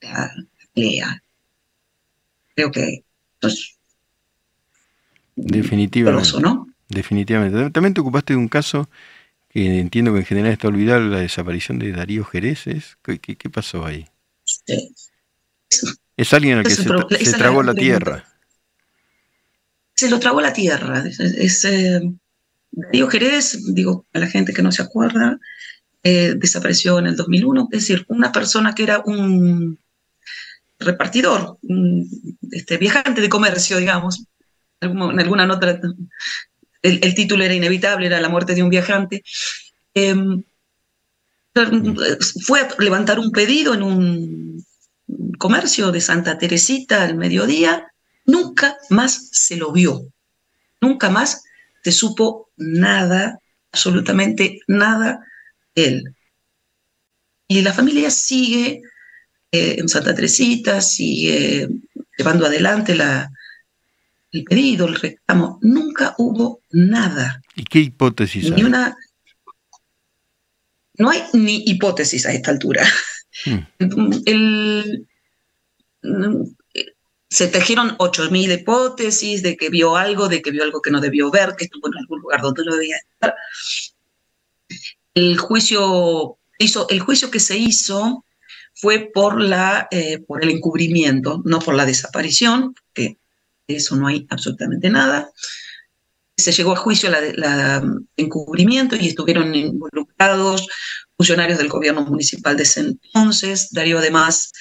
la 0.00 0.32
pelea. 0.74 1.22
Creo 2.54 2.70
que 2.70 3.04
es 3.40 3.76
Definitivamente. 5.36 6.40
¿no? 6.40 6.68
Definitivamente. 6.88 7.70
También 7.70 7.94
te 7.94 8.00
ocupaste 8.00 8.34
de 8.34 8.38
un 8.38 8.48
caso 8.48 8.88
que 9.48 9.80
entiendo 9.80 10.12
que 10.12 10.20
en 10.20 10.24
general 10.24 10.52
está 10.52 10.68
olvidado, 10.68 11.00
la 11.00 11.20
desaparición 11.20 11.78
de 11.78 11.92
Darío 11.92 12.24
Jerez. 12.24 12.64
¿Qué, 13.02 13.18
qué, 13.18 13.50
pasó 13.50 13.84
ahí? 13.84 14.06
Es 16.16 16.32
alguien 16.32 16.58
al 16.58 16.64
que 16.64 16.70
se, 16.70 16.84
tragó 17.32 17.62
la 17.62 17.74
tierra. 17.74 18.24
Se 19.94 20.08
lo 20.08 20.20
tragó 20.20 20.40
la 20.40 20.52
tierra. 20.52 21.04
Es, 21.06 21.64
eh, 21.64 22.00
Darío 22.70 23.08
Jerez, 23.08 23.74
digo 23.74 24.06
a 24.12 24.18
la 24.18 24.26
gente 24.26 24.52
que 24.52 24.62
no 24.62 24.70
se 24.70 24.82
acuerda, 24.82 25.38
eh, 26.02 26.34
desapareció 26.36 26.98
en 26.98 27.06
el 27.06 27.16
2001. 27.16 27.68
Es 27.72 27.80
decir, 27.80 28.04
una 28.08 28.30
persona 28.30 28.74
que 28.74 28.84
era 28.84 29.00
un 29.04 29.78
repartidor, 30.78 31.58
este, 32.50 32.76
viajante 32.76 33.20
de 33.20 33.28
comercio, 33.28 33.78
digamos, 33.78 34.24
en 34.80 35.20
alguna 35.20 35.46
nota 35.46 35.80
el, 36.82 37.14
título 37.14 37.42
era 37.42 37.54
inevitable, 37.54 38.06
era 38.06 38.20
la 38.20 38.28
muerte 38.28 38.54
de 38.54 38.62
un 38.62 38.68
viajante. 38.68 39.22
Em, 39.94 40.42
fue 42.44 42.60
a 42.60 42.68
levantar 42.78 43.18
un 43.18 43.30
pedido 43.30 43.72
en 43.74 43.82
un 43.82 44.66
comercio 45.38 45.92
de 45.92 46.00
Santa 46.00 46.38
Teresita 46.38 47.02
al 47.02 47.16
mediodía, 47.16 47.92
nunca 48.26 48.76
más 48.90 49.28
se 49.32 49.56
lo 49.56 49.72
vio, 49.72 50.06
nunca 50.80 51.10
más 51.10 51.44
se 51.82 51.92
supo 51.92 52.50
nada, 52.56 53.38
absolutamente 53.72 54.60
nada 54.66 55.20
él. 55.74 56.14
Y 57.46 57.62
la 57.62 57.72
familia 57.72 58.10
sigue 58.10 58.82
eh, 59.52 59.76
en 59.78 59.88
Santa 59.88 60.14
Teresita, 60.14 60.80
sigue 60.80 61.68
llevando 62.16 62.46
adelante 62.46 62.94
la, 62.94 63.30
el 64.32 64.44
pedido, 64.44 64.86
el 64.86 64.96
reclamo, 64.96 65.58
nunca 65.62 66.14
hubo 66.18 66.60
nada. 66.70 67.42
¿Y 67.54 67.64
qué 67.64 67.80
hipótesis 67.80 68.50
hay? 68.50 68.64
Una, 68.64 68.96
no 70.98 71.10
hay 71.10 71.22
ni 71.32 71.62
hipótesis 71.66 72.26
a 72.26 72.32
esta 72.32 72.50
altura. 72.50 72.86
Hmm. 73.44 73.64
se 77.28 77.48
tejieron 77.48 77.96
8.000 77.98 78.60
hipótesis 78.60 79.42
de 79.42 79.56
que 79.56 79.70
vio 79.70 79.96
algo, 79.96 80.28
de 80.28 80.40
que 80.40 80.50
vio 80.50 80.62
algo 80.62 80.80
que 80.80 80.90
no 80.90 81.00
debió 81.00 81.30
ver, 81.30 81.54
que 81.56 81.64
estuvo 81.64 81.88
en 81.88 81.98
algún 81.98 82.20
lugar 82.20 82.40
donde 82.42 82.64
no 82.64 82.76
debía 82.76 82.96
estar. 82.96 83.34
El 85.14 85.38
juicio, 85.38 86.38
hizo, 86.58 86.88
el 86.88 87.00
juicio 87.00 87.30
que 87.30 87.40
se 87.40 87.56
hizo 87.56 88.24
fue 88.74 89.10
por, 89.12 89.40
la, 89.40 89.88
eh, 89.90 90.18
por 90.18 90.42
el 90.42 90.50
encubrimiento, 90.50 91.42
no 91.44 91.60
por 91.60 91.74
la 91.74 91.86
desaparición, 91.86 92.74
que 92.92 93.18
eso 93.66 93.96
no 93.96 94.06
hay 94.06 94.26
absolutamente 94.30 94.90
nada. 94.90 95.30
Se 96.36 96.52
llegó 96.52 96.72
a 96.72 96.76
juicio 96.76 97.10
la, 97.10 97.82
encubrimiento 98.16 98.96
y 98.96 99.06
estuvieron 99.06 99.54
involucrados 99.54 100.66
funcionarios 101.16 101.58
del 101.58 101.68
gobierno 101.68 102.04
municipal 102.04 102.56
de 102.56 102.64
ese 102.64 102.80
entonces. 102.80 103.70
Darío 103.72 103.98
además 103.98 104.52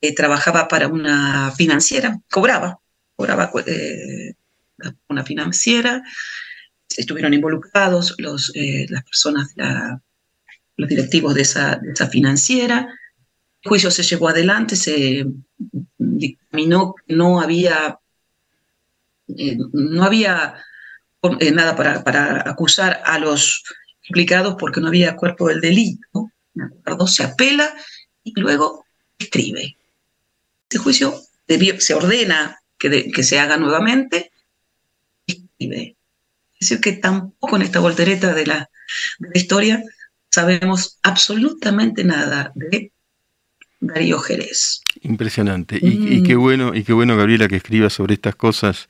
eh, 0.00 0.14
trabajaba 0.14 0.68
para 0.68 0.88
una 0.88 1.52
financiera, 1.52 2.18
cobraba, 2.30 2.80
cobraba 3.16 3.50
eh, 3.66 4.34
una 5.08 5.24
financiera. 5.24 6.02
Estuvieron 6.96 7.34
involucrados 7.34 8.14
los, 8.18 8.52
eh, 8.54 8.86
las 8.88 9.04
personas, 9.04 9.48
los 10.76 10.88
directivos 10.88 11.34
de 11.34 11.42
esa, 11.42 11.76
de 11.76 11.92
esa 11.92 12.08
financiera. 12.08 12.88
El 13.62 13.68
juicio 13.68 13.90
se 13.90 14.02
llevó 14.02 14.28
adelante, 14.28 14.74
se 14.74 15.24
dictaminó 15.98 16.94
que 17.06 17.14
no 17.14 17.40
había 17.40 17.98
no 19.72 20.02
había 20.02 20.56
nada 21.52 21.76
para, 21.76 22.48
acusar 22.50 23.02
a 23.04 23.18
los 23.18 23.62
implicados 24.10 24.56
porque 24.58 24.80
no 24.80 24.88
había 24.88 25.16
cuerpo 25.16 25.48
del 25.48 25.60
delito, 25.60 26.30
Se 27.06 27.22
apela 27.22 27.72
y 28.24 28.32
luego 28.38 28.84
escribe. 29.18 29.76
Este 30.64 30.78
juicio 30.78 31.14
se 31.78 31.94
ordena 31.94 32.60
que, 32.76 33.10
que, 33.10 33.22
se 33.22 33.38
haga 33.38 33.56
nuevamente, 33.56 34.32
escribe. 35.26 35.96
Es 36.54 36.68
decir, 36.68 36.80
que 36.80 36.92
tampoco 36.92 37.56
en 37.56 37.62
esta 37.62 37.80
voltereta 37.80 38.34
de 38.34 38.46
la, 38.46 38.70
historia 39.34 39.82
sabemos 40.28 40.98
absolutamente 41.02 42.04
nada 42.04 42.52
de 42.54 42.92
Darío 43.80 44.18
Jerez. 44.18 44.82
Impresionante. 45.02 45.78
Y, 45.80 46.16
y, 46.16 46.22
qué 46.22 46.36
mm. 46.36 46.40
bueno, 46.40 46.74
y 46.74 46.82
qué 46.82 46.92
bueno, 46.92 47.16
Gabriela, 47.16 47.48
que 47.48 47.56
escriba 47.56 47.88
sobre 47.90 48.14
estas 48.14 48.34
cosas 48.34 48.88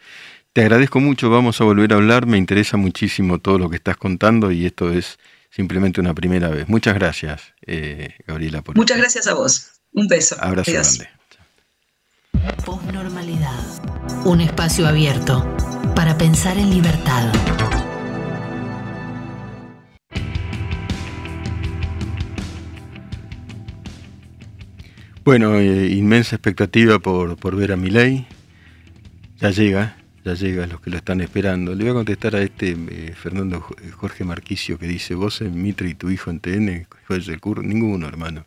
Te 0.52 0.62
agradezco 0.62 0.98
mucho, 0.98 1.30
vamos 1.30 1.60
a 1.60 1.64
volver 1.64 1.92
a 1.92 1.96
hablar, 1.96 2.26
me 2.26 2.36
interesa 2.36 2.76
muchísimo 2.76 3.38
todo 3.38 3.56
lo 3.56 3.70
que 3.70 3.76
estás 3.76 3.96
contando 3.96 4.50
y 4.50 4.66
esto 4.66 4.90
es 4.90 5.16
simplemente 5.48 6.00
una 6.00 6.12
primera 6.12 6.48
vez. 6.48 6.68
Muchas 6.68 6.94
gracias, 6.94 7.54
eh, 7.64 8.16
Gabriela. 8.26 8.60
Por 8.60 8.76
Muchas 8.76 8.98
gracias 8.98 9.28
a 9.28 9.34
vos. 9.34 9.70
Un 9.92 10.08
beso. 10.08 10.34
Abrazo 10.40 10.72
grande. 10.72 11.08
Postnormalidad. 12.64 14.24
Un 14.24 14.40
espacio 14.40 14.88
abierto 14.88 15.54
para 15.94 16.18
pensar 16.18 16.58
en 16.58 16.70
libertad. 16.70 17.32
Bueno, 25.22 25.54
eh, 25.60 25.90
inmensa 25.92 26.34
expectativa 26.34 26.98
por, 26.98 27.36
por 27.36 27.54
ver 27.54 27.70
a 27.70 27.76
Milei. 27.76 28.26
Ya 29.36 29.50
llega, 29.50 29.99
ya 30.24 30.34
llega, 30.34 30.66
los 30.66 30.80
que 30.80 30.90
lo 30.90 30.96
están 30.96 31.20
esperando. 31.20 31.74
Le 31.74 31.84
voy 31.84 31.90
a 31.90 31.94
contestar 31.94 32.36
a 32.36 32.42
este 32.42 32.70
eh, 32.72 33.14
Fernando 33.14 33.64
eh, 33.82 33.90
Jorge 33.90 34.24
Marquicio 34.24 34.78
que 34.78 34.86
dice, 34.86 35.14
vos 35.14 35.40
en 35.40 35.60
Mitre 35.62 35.88
y 35.88 35.94
tu 35.94 36.10
hijo 36.10 36.30
en 36.30 36.40
TN, 36.40 36.86
juez 37.06 37.26
del 37.26 37.40
curro, 37.40 37.62
ninguno 37.62 38.06
hermano. 38.08 38.46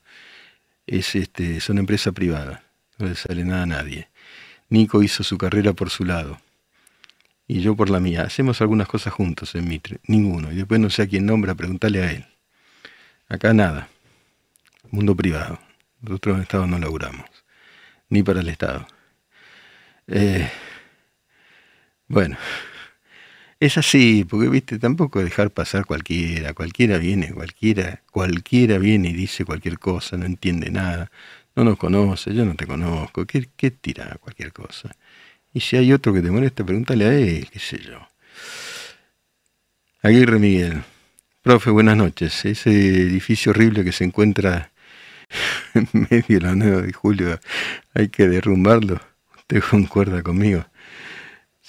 Es 0.86 1.16
este, 1.16 1.60
son 1.60 1.78
empresa 1.78 2.12
privada, 2.12 2.64
no 3.00 3.08
le 3.08 3.16
sale 3.16 3.44
nada 3.46 3.64
a 3.64 3.68
nadie. 3.68 4.10
Nico 4.70 5.04
hizo 5.04 5.24
su 5.24 5.38
carrera 5.38 5.74
por 5.74 5.90
su 5.90 6.06
lado 6.06 6.40
y 7.48 7.62
yo 7.62 7.76
por 7.76 7.90
la 7.90 8.00
mía. 8.00 8.24
Hacemos 8.24 8.62
algunas 8.62 8.88
cosas 8.88 9.14
juntos 9.14 9.56
en 9.56 9.68
Mitre, 9.68 10.00
ninguno. 10.08 10.52
Y 10.52 10.56
después 10.56 10.80
no 10.80 10.90
sé 10.90 11.04
a 11.04 11.08
quién 11.08 11.26
nombra, 11.26 11.56
pregúntale 11.56 12.02
a 12.04 12.12
él. 12.12 12.26
Acá 13.30 13.54
nada, 13.54 13.90
mundo 14.92 15.16
privado. 15.16 15.60
Nosotros 16.02 16.36
en 16.36 16.42
Estado 16.44 16.68
no 16.68 16.78
laburamos, 16.80 17.26
ni 18.10 18.24
para 18.24 18.42
el 18.42 18.50
Estado. 18.50 18.86
Eh, 20.08 20.50
bueno, 22.08 22.38
es 23.60 23.78
así, 23.78 24.26
porque 24.26 24.50
viste, 24.50 24.78
tampoco 24.80 25.24
dejar 25.24 25.52
pasar 25.52 25.86
cualquiera, 25.86 26.54
cualquiera 26.54 26.98
viene, 26.98 27.32
cualquiera, 27.34 28.02
cualquiera 28.12 28.78
viene 28.78 29.10
y 29.10 29.14
dice 29.14 29.46
cualquier 29.46 29.80
cosa, 29.80 30.18
no 30.18 30.26
entiende 30.26 30.70
nada, 30.70 31.12
no 31.56 31.64
nos 31.64 31.78
conoce, 31.78 32.34
yo 32.34 32.46
no 32.46 32.56
te 32.56 32.68
conozco, 32.68 33.26
¿qué, 33.26 33.50
qué 33.56 33.72
tira 33.72 34.18
cualquier 34.20 34.52
cosa? 34.52 34.96
Y 35.54 35.62
si 35.62 35.78
hay 35.78 35.94
otro 35.94 36.14
que 36.14 36.22
te 36.22 36.32
molesta, 36.32 36.66
pregúntale 36.66 37.06
a 37.06 37.14
él, 37.14 37.48
qué 37.52 37.60
sé 37.60 37.80
yo. 37.80 38.00
Aguirre 40.02 40.40
Miguel, 40.40 40.84
profe, 41.42 41.70
buenas 41.70 41.96
noches. 41.96 42.44
Ese 42.44 42.72
edificio 42.72 43.52
horrible 43.52 43.86
que 43.86 43.94
se 43.94 44.04
encuentra 44.04 44.72
en 45.74 45.88
medio 45.94 46.40
de 46.40 46.42
la 46.42 46.56
9 46.56 46.82
de 46.82 46.94
julio, 46.94 47.40
hay 47.94 48.10
que 48.10 48.28
derrumbarlo. 48.28 49.00
Usted 49.38 49.62
concuerda 49.62 50.22
conmigo. 50.22 50.66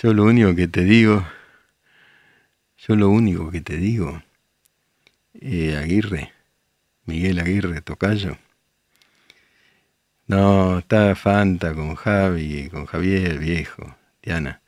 Yo 0.05 0.13
lo 0.13 0.25
único 0.25 0.55
que 0.55 0.69
te 0.69 0.85
digo, 0.85 1.27
yo 2.77 2.95
lo 2.95 3.09
único 3.09 3.51
que 3.51 3.63
te 3.63 3.79
digo, 3.79 4.23
eh, 5.33 5.79
Aguirre, 5.79 6.31
Miguel 7.07 7.39
Aguirre, 7.39 7.81
Tocayo. 7.81 8.37
No, 10.27 10.81
está 10.81 11.15
Fanta 11.15 11.73
con 11.73 11.95
Javi, 11.95 12.69
con 12.69 12.85
Javier, 12.85 13.39
viejo, 13.39 13.97
Diana. 14.23 14.61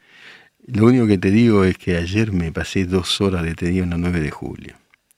Lo 0.67 0.87
único 0.87 1.07
que 1.07 1.19
te 1.19 1.31
digo 1.31 1.65
es 1.65 1.77
que 1.77 1.99
ayer 1.99 2.33
me 2.33 2.51
pasé 2.51 2.87
dos 2.87 3.21
horas 3.21 3.43
detenido 3.43 3.85
en 3.85 3.91
la 3.91 3.99
9 3.99 4.21
de 4.21 4.31
julio. 4.31 4.77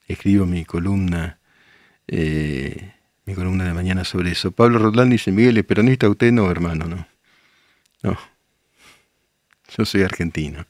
Escribo 0.09 0.47
mi 0.47 0.65
columna, 0.65 1.39
eh, 2.09 2.93
mi 3.25 3.37
columna 3.37 3.67
de 3.67 3.73
mañana 3.73 4.03
sobre 4.03 4.33
eso. 4.33 4.51
Pablo 4.51 4.81
Rodlán 4.81 5.11
dice, 5.11 5.31
Miguel, 5.31 5.59
¿es 5.59 5.65
peronista 5.65 6.09
usted? 6.09 6.33
No, 6.33 6.51
hermano, 6.51 6.89
no. 6.89 7.07
No, 8.03 8.19
yo 9.77 9.85
soy 9.85 10.03
argentino. 10.03 10.67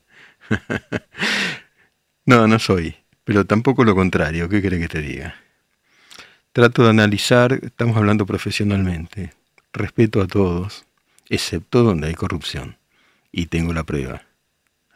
no, 2.26 2.46
no 2.46 2.58
soy, 2.58 2.96
pero 3.24 3.44
tampoco 3.44 3.84
lo 3.84 3.94
contrario. 3.94 4.48
¿Qué 4.48 4.60
quiere 4.60 4.78
que 4.78 4.88
te 4.88 5.00
diga? 5.00 5.36
Trato 6.52 6.84
de 6.84 6.90
analizar, 6.90 7.52
estamos 7.62 7.96
hablando 7.96 8.26
profesionalmente, 8.26 9.32
respeto 9.72 10.20
a 10.20 10.26
todos, 10.26 10.86
excepto 11.28 11.82
donde 11.82 12.08
hay 12.08 12.14
corrupción. 12.14 12.76
Y 13.30 13.46
tengo 13.46 13.72
la 13.72 13.84
prueba. 13.84 14.22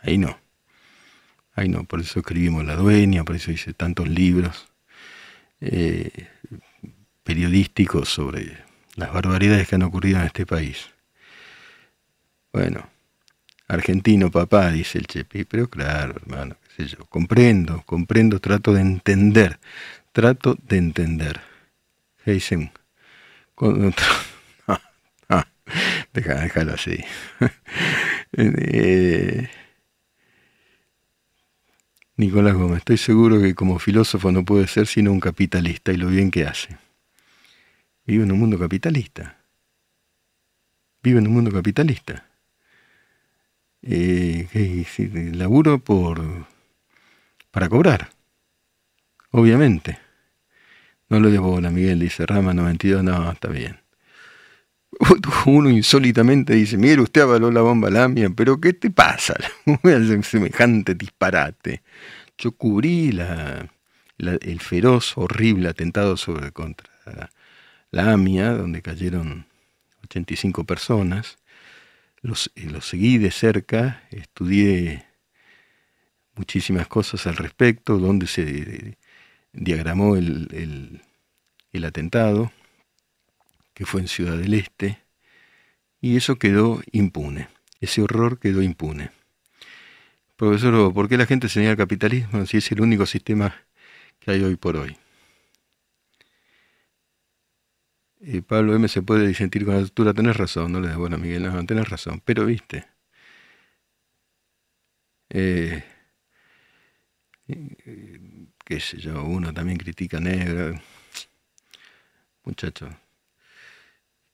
Ahí 0.00 0.18
no. 0.18 0.38
Ahí 1.54 1.68
no, 1.68 1.84
por 1.84 2.00
eso 2.00 2.20
escribimos 2.20 2.64
La 2.64 2.76
Dueña, 2.76 3.24
por 3.24 3.36
eso 3.36 3.52
hice 3.52 3.74
tantos 3.74 4.08
libros 4.08 4.68
eh, 5.60 6.28
periodísticos 7.22 8.08
sobre 8.08 8.56
las 8.96 9.12
barbaridades 9.12 9.68
que 9.68 9.74
han 9.74 9.82
ocurrido 9.82 10.18
en 10.18 10.26
este 10.26 10.46
país. 10.46 10.90
Bueno, 12.52 12.88
Argentino, 13.72 14.30
papá, 14.30 14.70
dice 14.70 14.98
el 14.98 15.06
Chepi. 15.06 15.44
Pero 15.44 15.68
claro, 15.68 16.14
hermano, 16.16 16.56
qué 16.62 16.84
sé 16.84 16.94
yo. 16.94 17.06
Comprendo, 17.06 17.82
comprendo, 17.86 18.38
trato 18.38 18.74
de 18.74 18.82
entender. 18.82 19.58
Trato 20.12 20.58
de 20.68 20.76
entender. 20.76 21.40
¿Qué 22.24 22.32
dicen? 22.32 22.70
Ah, 24.66 24.80
ah, 25.28 25.46
deja, 26.12 26.34
déjalo 26.34 26.74
así. 26.74 27.04
eh, 28.32 29.48
Nicolás 32.16 32.54
Gómez, 32.54 32.78
estoy 32.78 32.96
seguro 32.96 33.40
que 33.40 33.54
como 33.54 33.78
filósofo 33.78 34.32
no 34.32 34.44
puede 34.44 34.66
ser 34.66 34.86
sino 34.86 35.12
un 35.12 35.20
capitalista 35.20 35.92
y 35.92 35.96
lo 35.96 36.08
bien 36.08 36.30
que 36.30 36.46
hace. 36.46 36.76
Vive 38.04 38.24
en 38.24 38.32
un 38.32 38.40
mundo 38.40 38.58
capitalista. 38.58 39.38
Vive 41.02 41.20
en 41.20 41.28
un 41.28 41.34
mundo 41.34 41.52
capitalista 41.52 42.31
eh, 43.82 45.32
laburo 45.34 45.78
por 45.78 46.46
para 47.50 47.68
cobrar, 47.68 48.10
obviamente. 49.30 49.98
No 51.08 51.20
lo 51.20 51.30
debo 51.30 51.58
a 51.58 51.60
Miguel, 51.60 51.98
dice 51.98 52.24
Rama 52.24 52.54
92, 52.54 53.04
no, 53.04 53.30
está 53.30 53.48
bien. 53.48 53.78
Uno 55.46 55.68
insólitamente 55.68 56.54
dice, 56.54 56.78
mire, 56.78 57.02
usted 57.02 57.20
avaló 57.20 57.50
la 57.50 57.60
bomba 57.60 57.90
lamia, 57.90 58.30
pero 58.30 58.60
¿qué 58.60 58.72
te 58.72 58.90
pasa? 58.90 59.34
semejante 60.22 60.94
disparate. 60.94 61.82
Yo 62.38 62.52
cubrí 62.52 63.12
la, 63.12 63.68
el 64.18 64.60
feroz, 64.60 65.12
horrible 65.16 65.68
atentado 65.68 66.16
sobre 66.16 66.50
contra 66.52 66.88
la 67.90 68.12
AMIA, 68.12 68.52
donde 68.52 68.80
cayeron 68.80 69.44
85 70.04 70.64
personas 70.64 71.36
los, 72.22 72.52
eh, 72.54 72.70
seguí 72.80 73.18
de 73.18 73.30
cerca, 73.30 74.04
estudié 74.10 75.04
muchísimas 76.34 76.86
cosas 76.86 77.26
al 77.26 77.36
respecto, 77.36 77.98
donde 77.98 78.26
se 78.26 78.96
diagramó 79.52 80.16
el, 80.16 81.00
el, 81.72 81.84
atentado, 81.84 82.52
que 83.74 83.84
fue 83.84 84.00
en 84.00 84.08
Ciudad 84.08 84.38
del 84.38 84.54
Este, 84.54 84.98
y 86.00 86.16
eso 86.16 86.36
quedó 86.36 86.80
impune, 86.92 87.48
ese 87.80 88.02
horror 88.02 88.38
quedó 88.38 88.62
impune. 88.62 89.10
Profesor, 90.36 90.92
¿por 90.94 91.08
qué 91.08 91.16
la 91.16 91.26
gente 91.26 91.48
se 91.48 91.60
niega 91.60 91.72
al 91.72 91.76
capitalismo 91.76 92.46
si 92.46 92.58
es 92.58 92.72
el 92.72 92.80
único 92.80 93.06
sistema 93.06 93.54
que 94.20 94.30
hay 94.30 94.42
hoy 94.42 94.56
por 94.56 94.76
hoy? 94.76 94.96
Y 98.24 98.40
Pablo 98.42 98.74
M 98.76 98.86
se 98.88 99.02
puede 99.02 99.26
disentir 99.26 99.64
con 99.64 99.74
la 99.74 99.80
altura, 99.80 100.14
tenés 100.14 100.36
razón, 100.36 100.70
no 100.72 100.80
le 100.80 100.88
das 100.88 100.96
bueno 100.96 101.18
Miguel, 101.18 101.42
no, 101.42 101.66
tenés 101.66 101.88
razón, 101.88 102.22
pero 102.24 102.46
viste. 102.46 102.86
Eh, 105.30 105.82
qué 108.64 108.80
sé 108.80 108.98
yo, 108.98 109.24
uno 109.24 109.52
también 109.52 109.78
critica 109.78 110.20
negro. 110.20 110.80
Muchacho. 112.44 112.88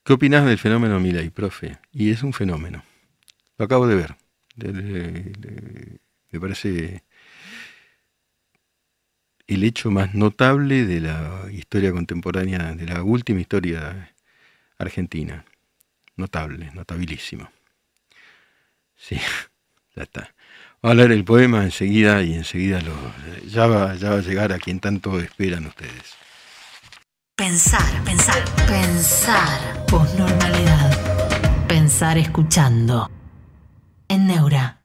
¿Qué 0.04 0.12
opinás 0.12 0.44
del 0.46 0.58
fenómeno 0.58 1.00
Milay, 1.00 1.30
profe? 1.30 1.78
Y 1.92 2.10
es 2.10 2.22
un 2.22 2.32
fenómeno. 2.32 2.82
Lo 3.56 3.64
acabo 3.64 3.86
de 3.86 3.94
ver. 3.94 4.16
me 6.30 6.40
parece 6.40 7.04
el 9.48 9.64
hecho 9.64 9.90
más 9.90 10.14
notable 10.14 10.84
de 10.84 11.00
la 11.00 11.46
historia 11.50 11.90
contemporánea, 11.90 12.74
de 12.74 12.86
la 12.86 13.02
última 13.02 13.40
historia 13.40 14.14
argentina. 14.78 15.44
Notable, 16.16 16.70
notabilísimo. 16.74 17.50
Sí, 18.94 19.16
ya 19.96 20.02
está. 20.02 20.34
Voy 20.82 20.92
a 20.92 20.94
leer 20.94 21.12
el 21.12 21.24
poema 21.24 21.64
enseguida 21.64 22.22
y 22.22 22.34
enseguida 22.34 22.80
lo, 22.82 22.94
ya, 23.48 23.66
va, 23.66 23.94
ya 23.96 24.10
va 24.10 24.16
a 24.16 24.22
llegar 24.22 24.52
a 24.52 24.58
quien 24.58 24.78
tanto 24.78 25.18
esperan 25.18 25.66
ustedes. 25.66 26.14
Pensar, 27.34 28.04
pensar, 28.04 28.44
pensar. 28.66 29.86
Posnormalidad. 29.86 31.66
Pensar 31.66 32.18
escuchando. 32.18 33.10
En 34.08 34.26
Neura. 34.26 34.77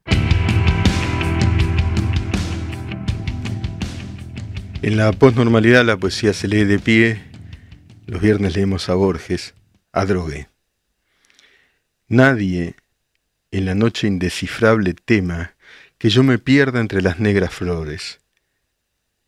En 4.84 4.98
la 4.98 5.14
posnormalidad 5.14 5.86
la 5.86 5.96
poesía 5.96 6.34
se 6.34 6.50
lee 6.50 6.66
de 6.66 6.78
pie. 6.78 7.24
Los 8.06 8.22
viernes 8.22 8.54
leemos 8.54 8.90
a 8.90 8.96
Borges, 8.96 9.54
a 9.94 10.04
Drogué. 10.04 10.50
Nadie 12.10 12.76
en 13.52 13.64
la 13.64 13.76
noche 13.76 14.08
indescifrable 14.08 14.94
tema 14.94 15.54
que 15.98 16.10
yo 16.10 16.22
me 16.22 16.38
pierda 16.38 16.82
entre 16.82 17.02
las 17.02 17.18
negras 17.18 17.54
flores, 17.54 18.20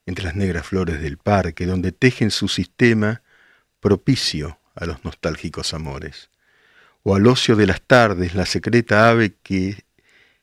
entre 0.06 0.26
las 0.26 0.36
negras 0.36 0.68
flores 0.68 1.02
del 1.02 1.18
parque, 1.18 1.66
donde 1.66 1.94
tejen 1.94 2.32
su 2.32 2.50
sistema 2.50 3.22
propicio 3.80 4.60
a 4.76 4.86
los 4.86 5.06
nostálgicos 5.06 5.74
amores, 5.74 6.32
o 7.02 7.16
al 7.16 7.26
ocio 7.28 7.56
de 7.56 7.68
las 7.68 7.82
tardes, 7.82 8.36
la 8.36 8.46
secreta 8.46 9.10
ave 9.10 9.36
que 9.42 9.86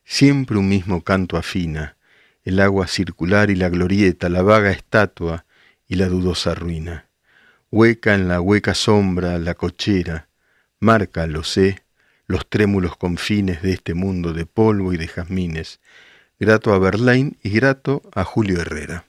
siempre 0.07 0.57
un 0.57 0.71
mismo 0.71 1.05
canto 1.05 1.37
afina, 1.37 1.99
el 2.45 2.61
agua 2.61 2.87
circular 2.87 3.51
y 3.51 3.55
la 3.55 3.69
glorieta, 3.69 4.29
la 4.29 4.43
vaga 4.43 4.71
estatua 4.71 5.45
y 5.87 5.97
la 5.97 6.09
dudosa 6.09 6.55
ruina. 6.55 7.07
Hueca 7.71 8.15
en 8.15 8.29
la 8.29 8.41
hueca 8.41 8.75
sombra, 8.75 9.39
la 9.39 9.55
cochera, 9.55 10.29
marca, 10.81 11.27
lo 11.27 11.45
sé, 11.45 11.83
los 12.27 12.49
trémulos 12.49 12.97
confines 12.97 13.63
de 13.63 13.73
este 13.73 13.95
mundo 13.95 14.33
de 14.33 14.47
polvo 14.47 14.93
y 14.93 14.97
de 14.97 15.09
jazmines, 15.09 15.81
grato 16.39 16.73
a 16.73 16.79
Berlain 16.79 17.37
y 17.43 17.51
grato 17.51 18.03
a 18.15 18.25
Julio 18.25 18.61
Herrera. 18.61 19.05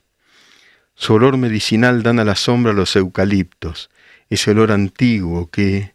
Su 0.95 1.15
olor 1.15 1.37
medicinal 1.37 2.03
dan 2.03 2.19
a 2.19 2.23
la 2.23 2.35
sombra 2.35 2.73
los 2.73 2.95
eucaliptos, 2.95 3.89
ese 4.29 4.51
olor 4.51 4.71
antiguo 4.71 5.49
que, 5.49 5.93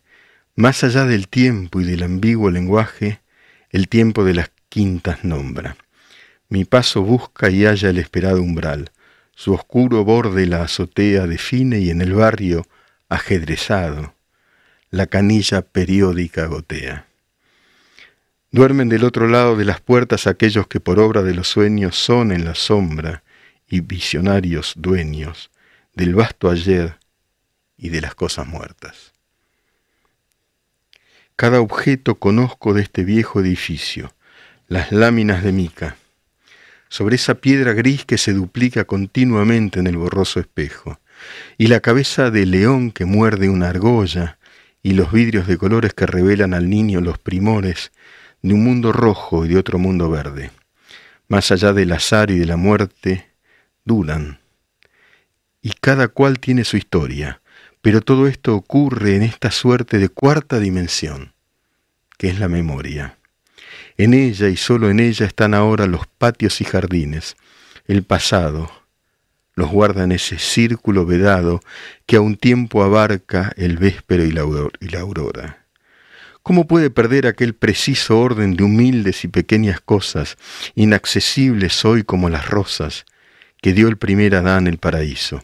más 0.57 0.83
allá 0.83 1.05
del 1.05 1.29
tiempo 1.29 1.81
y 1.81 1.85
del 1.85 2.03
ambiguo 2.03 2.51
lenguaje, 2.51 3.21
el 3.71 3.89
tiempo 3.89 4.25
de 4.25 4.35
las 4.35 4.51
quintas 4.69 5.25
nombra. 5.25 5.77
Mi 6.49 6.65
paso 6.65 7.03
busca 7.03 7.51
y 7.51 7.65
halla 7.65 7.91
el 7.91 7.99
esperado 7.99 8.41
umbral, 8.41 8.91
su 9.35 9.53
oscuro 9.53 10.05
borde 10.05 10.47
la 10.47 10.63
azotea 10.63 11.27
define 11.27 11.79
y 11.79 11.91
en 11.91 12.01
el 12.01 12.15
barrio, 12.15 12.67
ajedrezado, 13.09 14.15
la 14.91 15.07
canilla 15.07 15.63
periódica 15.63 16.47
gotea. 16.47 17.07
Duermen 18.51 18.89
del 18.89 19.05
otro 19.05 19.29
lado 19.29 19.57
de 19.57 19.67
las 19.67 19.81
puertas 19.81 20.27
aquellos 20.27 20.67
que 20.67 20.81
por 20.81 20.99
obra 20.99 21.23
de 21.23 21.35
los 21.35 21.49
sueños 21.49 21.97
son 21.97 22.33
en 22.33 22.47
la 22.47 22.55
sombra 22.55 23.23
y 23.69 23.81
visionarios 23.81 24.73
dueños 24.77 25.51
del 25.93 26.15
vasto 26.15 26.51
ayer 26.51 26.97
y 27.77 27.91
de 27.91 28.01
las 28.01 28.15
cosas 28.15 28.47
muertas. 28.47 29.13
Cada 31.37 31.61
objeto 31.61 32.15
conozco 32.15 32.73
de 32.73 32.83
este 32.83 33.05
viejo 33.05 33.41
edificio, 33.41 34.15
las 34.67 34.93
láminas 34.93 35.45
de 35.45 35.53
mica, 35.53 35.97
sobre 36.89 37.17
esa 37.17 37.35
piedra 37.35 37.73
gris 37.73 38.05
que 38.05 38.19
se 38.19 38.33
duplica 38.33 38.85
continuamente 38.85 39.81
en 39.81 39.87
el 39.87 39.97
borroso 39.97 40.41
espejo, 40.41 41.01
y 41.57 41.67
la 41.67 41.81
cabeza 41.81 42.31
de 42.31 42.47
león 42.47 42.91
que 42.91 43.05
muerde 43.05 43.49
una 43.49 43.69
argolla, 43.69 44.39
y 44.83 44.93
los 44.93 45.13
vidrios 45.13 45.47
de 45.47 45.59
colores 45.59 45.93
que 45.93 46.07
revelan 46.07 46.55
al 46.55 46.71
niño 46.71 47.01
los 47.01 47.19
primores 47.19 47.93
de 48.43 48.55
un 48.55 48.65
mundo 48.65 48.93
rojo 48.93 49.45
y 49.45 49.49
de 49.49 49.59
otro 49.59 49.79
mundo 49.79 50.09
verde. 50.11 50.51
Más 51.27 51.51
allá 51.51 51.73
del 51.73 51.93
azar 51.93 52.31
y 52.31 52.39
de 52.39 52.47
la 52.47 52.57
muerte, 52.57 53.27
duran. 53.85 54.39
Y 55.61 55.73
cada 55.81 56.09
cual 56.09 56.39
tiene 56.39 56.65
su 56.65 56.77
historia, 56.77 57.43
pero 57.83 58.01
todo 58.01 58.29
esto 58.29 58.55
ocurre 58.55 59.17
en 59.17 59.23
esta 59.23 59.51
suerte 59.51 59.99
de 59.99 60.09
cuarta 60.09 60.59
dimensión, 60.59 61.33
que 62.17 62.29
es 62.29 62.39
la 62.39 62.49
memoria. 62.49 63.18
En 64.01 64.15
ella 64.15 64.49
y 64.49 64.57
solo 64.57 64.91
en 64.91 65.01
ella 65.01 65.27
están 65.27 65.55
ahora 65.55 65.87
los 65.87 66.07
patios 66.07 66.61
y 66.61 66.65
jardines, 66.65 67.37
el 67.89 68.05
pasado, 68.05 68.71
los 69.57 69.71
guarda 69.71 70.05
en 70.05 70.13
ese 70.13 70.39
círculo 70.39 71.05
vedado 71.05 71.61
que 72.07 72.15
a 72.15 72.21
un 72.21 72.37
tiempo 72.37 72.85
abarca 72.85 73.53
el 73.57 73.77
véspero 73.77 74.25
y 74.25 74.31
la 74.31 75.01
aurora. 75.01 75.67
¿Cómo 76.45 76.69
puede 76.69 76.91
perder 76.91 77.27
aquel 77.27 77.57
preciso 77.57 78.21
orden 78.21 78.55
de 78.55 78.63
humildes 78.63 79.25
y 79.25 79.29
pequeñas 79.29 79.81
cosas, 79.81 80.37
inaccesibles 80.77 81.85
hoy 81.85 82.05
como 82.05 82.31
las 82.31 82.49
rosas, 82.49 83.05
que 83.61 83.73
dio 83.73 83.89
el 83.89 83.99
primer 83.99 84.37
Adán 84.37 84.69
el 84.69 84.79
paraíso? 84.79 85.43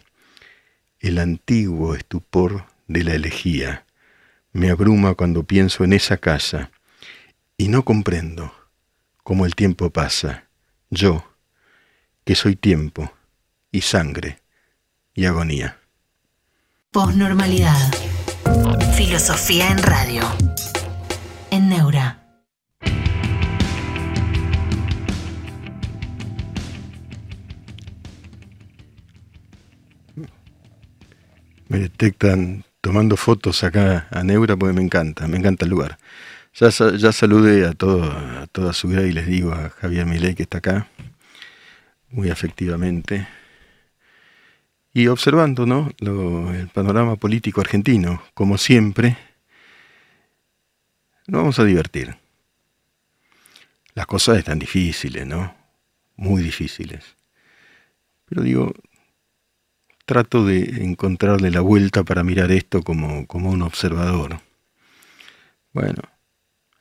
El 1.01 1.19
antiguo 1.19 1.97
estupor 1.97 2.67
de 2.87 3.03
la 3.03 3.15
elegía 3.15 3.85
me 4.53 4.71
abruma 4.71 5.15
cuando 5.15 5.43
pienso 5.43 5.83
en 5.83 5.93
esa 5.93 6.19
casa 6.19 6.71
y 7.57 7.69
no 7.69 7.85
comprendo 7.85 8.53
cómo 9.23 9.47
el 9.47 9.55
tiempo 9.55 9.91
pasa, 9.91 10.49
yo, 10.91 11.25
que 12.25 12.35
soy 12.35 12.57
tiempo 12.57 13.13
y 13.71 13.83
sangre 13.83 14.41
y 15.15 15.27
agonía. 15.27 15.79
Posnormalidad. 16.91 17.93
Filosofía 18.97 19.71
en 19.71 19.83
radio 19.83 20.23
en 21.51 21.69
Neura. 21.69 22.21
Me 31.69 31.79
detectan 31.79 32.65
tomando 32.81 33.17
fotos 33.17 33.65
acá 33.65 34.07
a 34.11 34.23
Neura 34.23 34.57
porque 34.57 34.75
me 34.75 34.83
encanta, 34.83 35.27
me 35.27 35.39
encanta 35.39 35.65
el 35.65 35.71
lugar. 35.71 35.99
Ya, 36.55 36.69
ya 36.71 37.11
saludé 37.11 37.67
a, 37.67 37.73
toda 37.73 38.73
su 38.73 38.87
vida 38.87 39.03
y 39.03 39.11
les 39.13 39.27
digo 39.27 39.53
a 39.53 39.71
Javier 39.71 40.07
Milei 40.07 40.37
que 40.37 40.45
está 40.45 40.59
acá, 40.59 40.89
muy 42.11 42.31
afectivamente, 42.31 43.27
y 44.93 45.09
observando 45.09 45.67
¿no? 45.67 45.91
el 45.99 46.69
panorama 46.69 47.17
político 47.17 47.61
argentino, 47.61 48.23
como 48.35 48.57
siempre, 48.57 49.19
nos 51.27 51.41
vamos 51.41 51.59
a 51.59 51.65
divertir. 51.65 52.15
Las 53.95 54.07
cosas 54.07 54.39
están 54.39 54.61
difíciles, 54.61 55.27
¿no? 55.27 55.57
Muy 56.15 56.41
difíciles. 56.41 57.17
Pero 58.27 58.43
digo, 58.43 58.73
trato 60.05 60.47
de 60.47 60.85
encontrarle 60.85 61.51
la 61.51 61.61
vuelta 61.61 62.05
para 62.05 62.23
mirar 62.23 62.53
esto 62.53 62.83
como, 62.83 63.27
como 63.27 63.51
un 63.51 63.63
observador. 63.63 64.41
Bueno, 65.73 66.03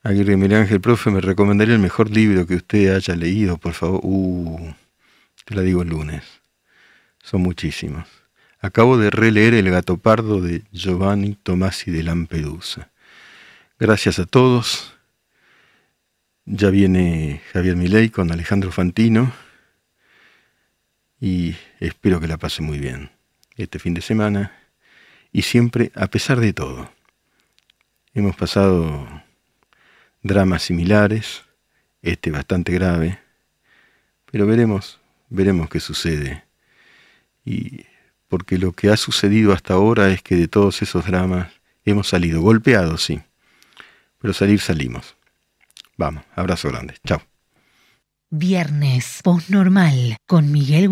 Aguirre 0.06 0.36
Miguel 0.36 0.60
Ángel, 0.60 0.82
profe, 0.82 1.12
me 1.12 1.22
recomendaría 1.22 1.76
el 1.76 1.80
mejor 1.80 2.12
libro 2.12 2.46
que 2.46 2.56
usted 2.56 2.94
haya 2.94 3.16
leído, 3.16 3.58
por 3.58 3.74
favor. 3.74 4.02
Uh, 4.04 4.74
te 5.46 5.56
la 5.56 5.62
digo 5.62 5.82
el 5.82 5.90
lunes. 5.90 6.24
Son 7.24 7.42
muchísimos. 7.42 8.06
Acabo 8.60 8.98
de 8.98 9.10
releer 9.10 9.54
El 9.54 9.70
gato 9.72 9.98
pardo 9.98 10.42
de 10.42 10.64
Giovanni 10.74 11.36
Tomasi 11.36 11.90
de 11.90 12.04
Lampedusa. 12.04 12.92
Gracias 13.80 14.20
a 14.20 14.26
todos. 14.26 14.94
Ya 16.46 16.70
viene 16.70 17.42
Javier 17.54 17.78
Milei 17.78 18.10
con 18.10 18.30
Alejandro 18.30 18.72
Fantino 18.72 19.32
y 21.22 21.56
espero 21.80 22.20
que 22.20 22.28
la 22.28 22.38
pase 22.38 22.62
muy 22.62 22.78
bien 22.78 23.12
este 23.56 23.80
fin 23.80 23.94
de 23.94 24.02
semana 24.02 24.52
y 25.32 25.44
siempre 25.44 25.94
a 25.96 26.08
pesar 26.08 26.42
de 26.42 26.52
todo. 26.52 26.92
Hemos 28.14 28.36
pasado 28.36 29.08
dramas 30.24 30.64
similares, 30.64 31.44
este 32.02 32.32
bastante 32.32 32.72
grave, 32.74 33.20
pero 34.32 34.48
veremos, 34.48 35.00
veremos 35.30 35.70
qué 35.70 35.80
sucede. 35.80 36.44
Y 37.46 37.86
porque 38.28 38.58
lo 38.58 38.72
que 38.72 38.90
ha 38.90 38.98
sucedido 38.98 39.54
hasta 39.54 39.76
ahora 39.76 40.10
es 40.10 40.24
que 40.24 40.36
de 40.36 40.48
todos 40.48 40.82
esos 40.82 41.06
dramas 41.06 41.52
hemos 41.86 42.08
salido 42.08 42.42
golpeados, 42.42 43.04
sí 43.04 43.22
pero 44.24 44.34
salir 44.34 44.62
salimos. 44.62 45.18
Vamos, 45.98 46.24
abrazo 46.34 46.70
grande. 46.70 46.96
Chao. 47.06 47.22
Viernes, 48.30 49.20
normal 49.50 50.16
con 50.26 50.50
Miguel. 50.50 50.88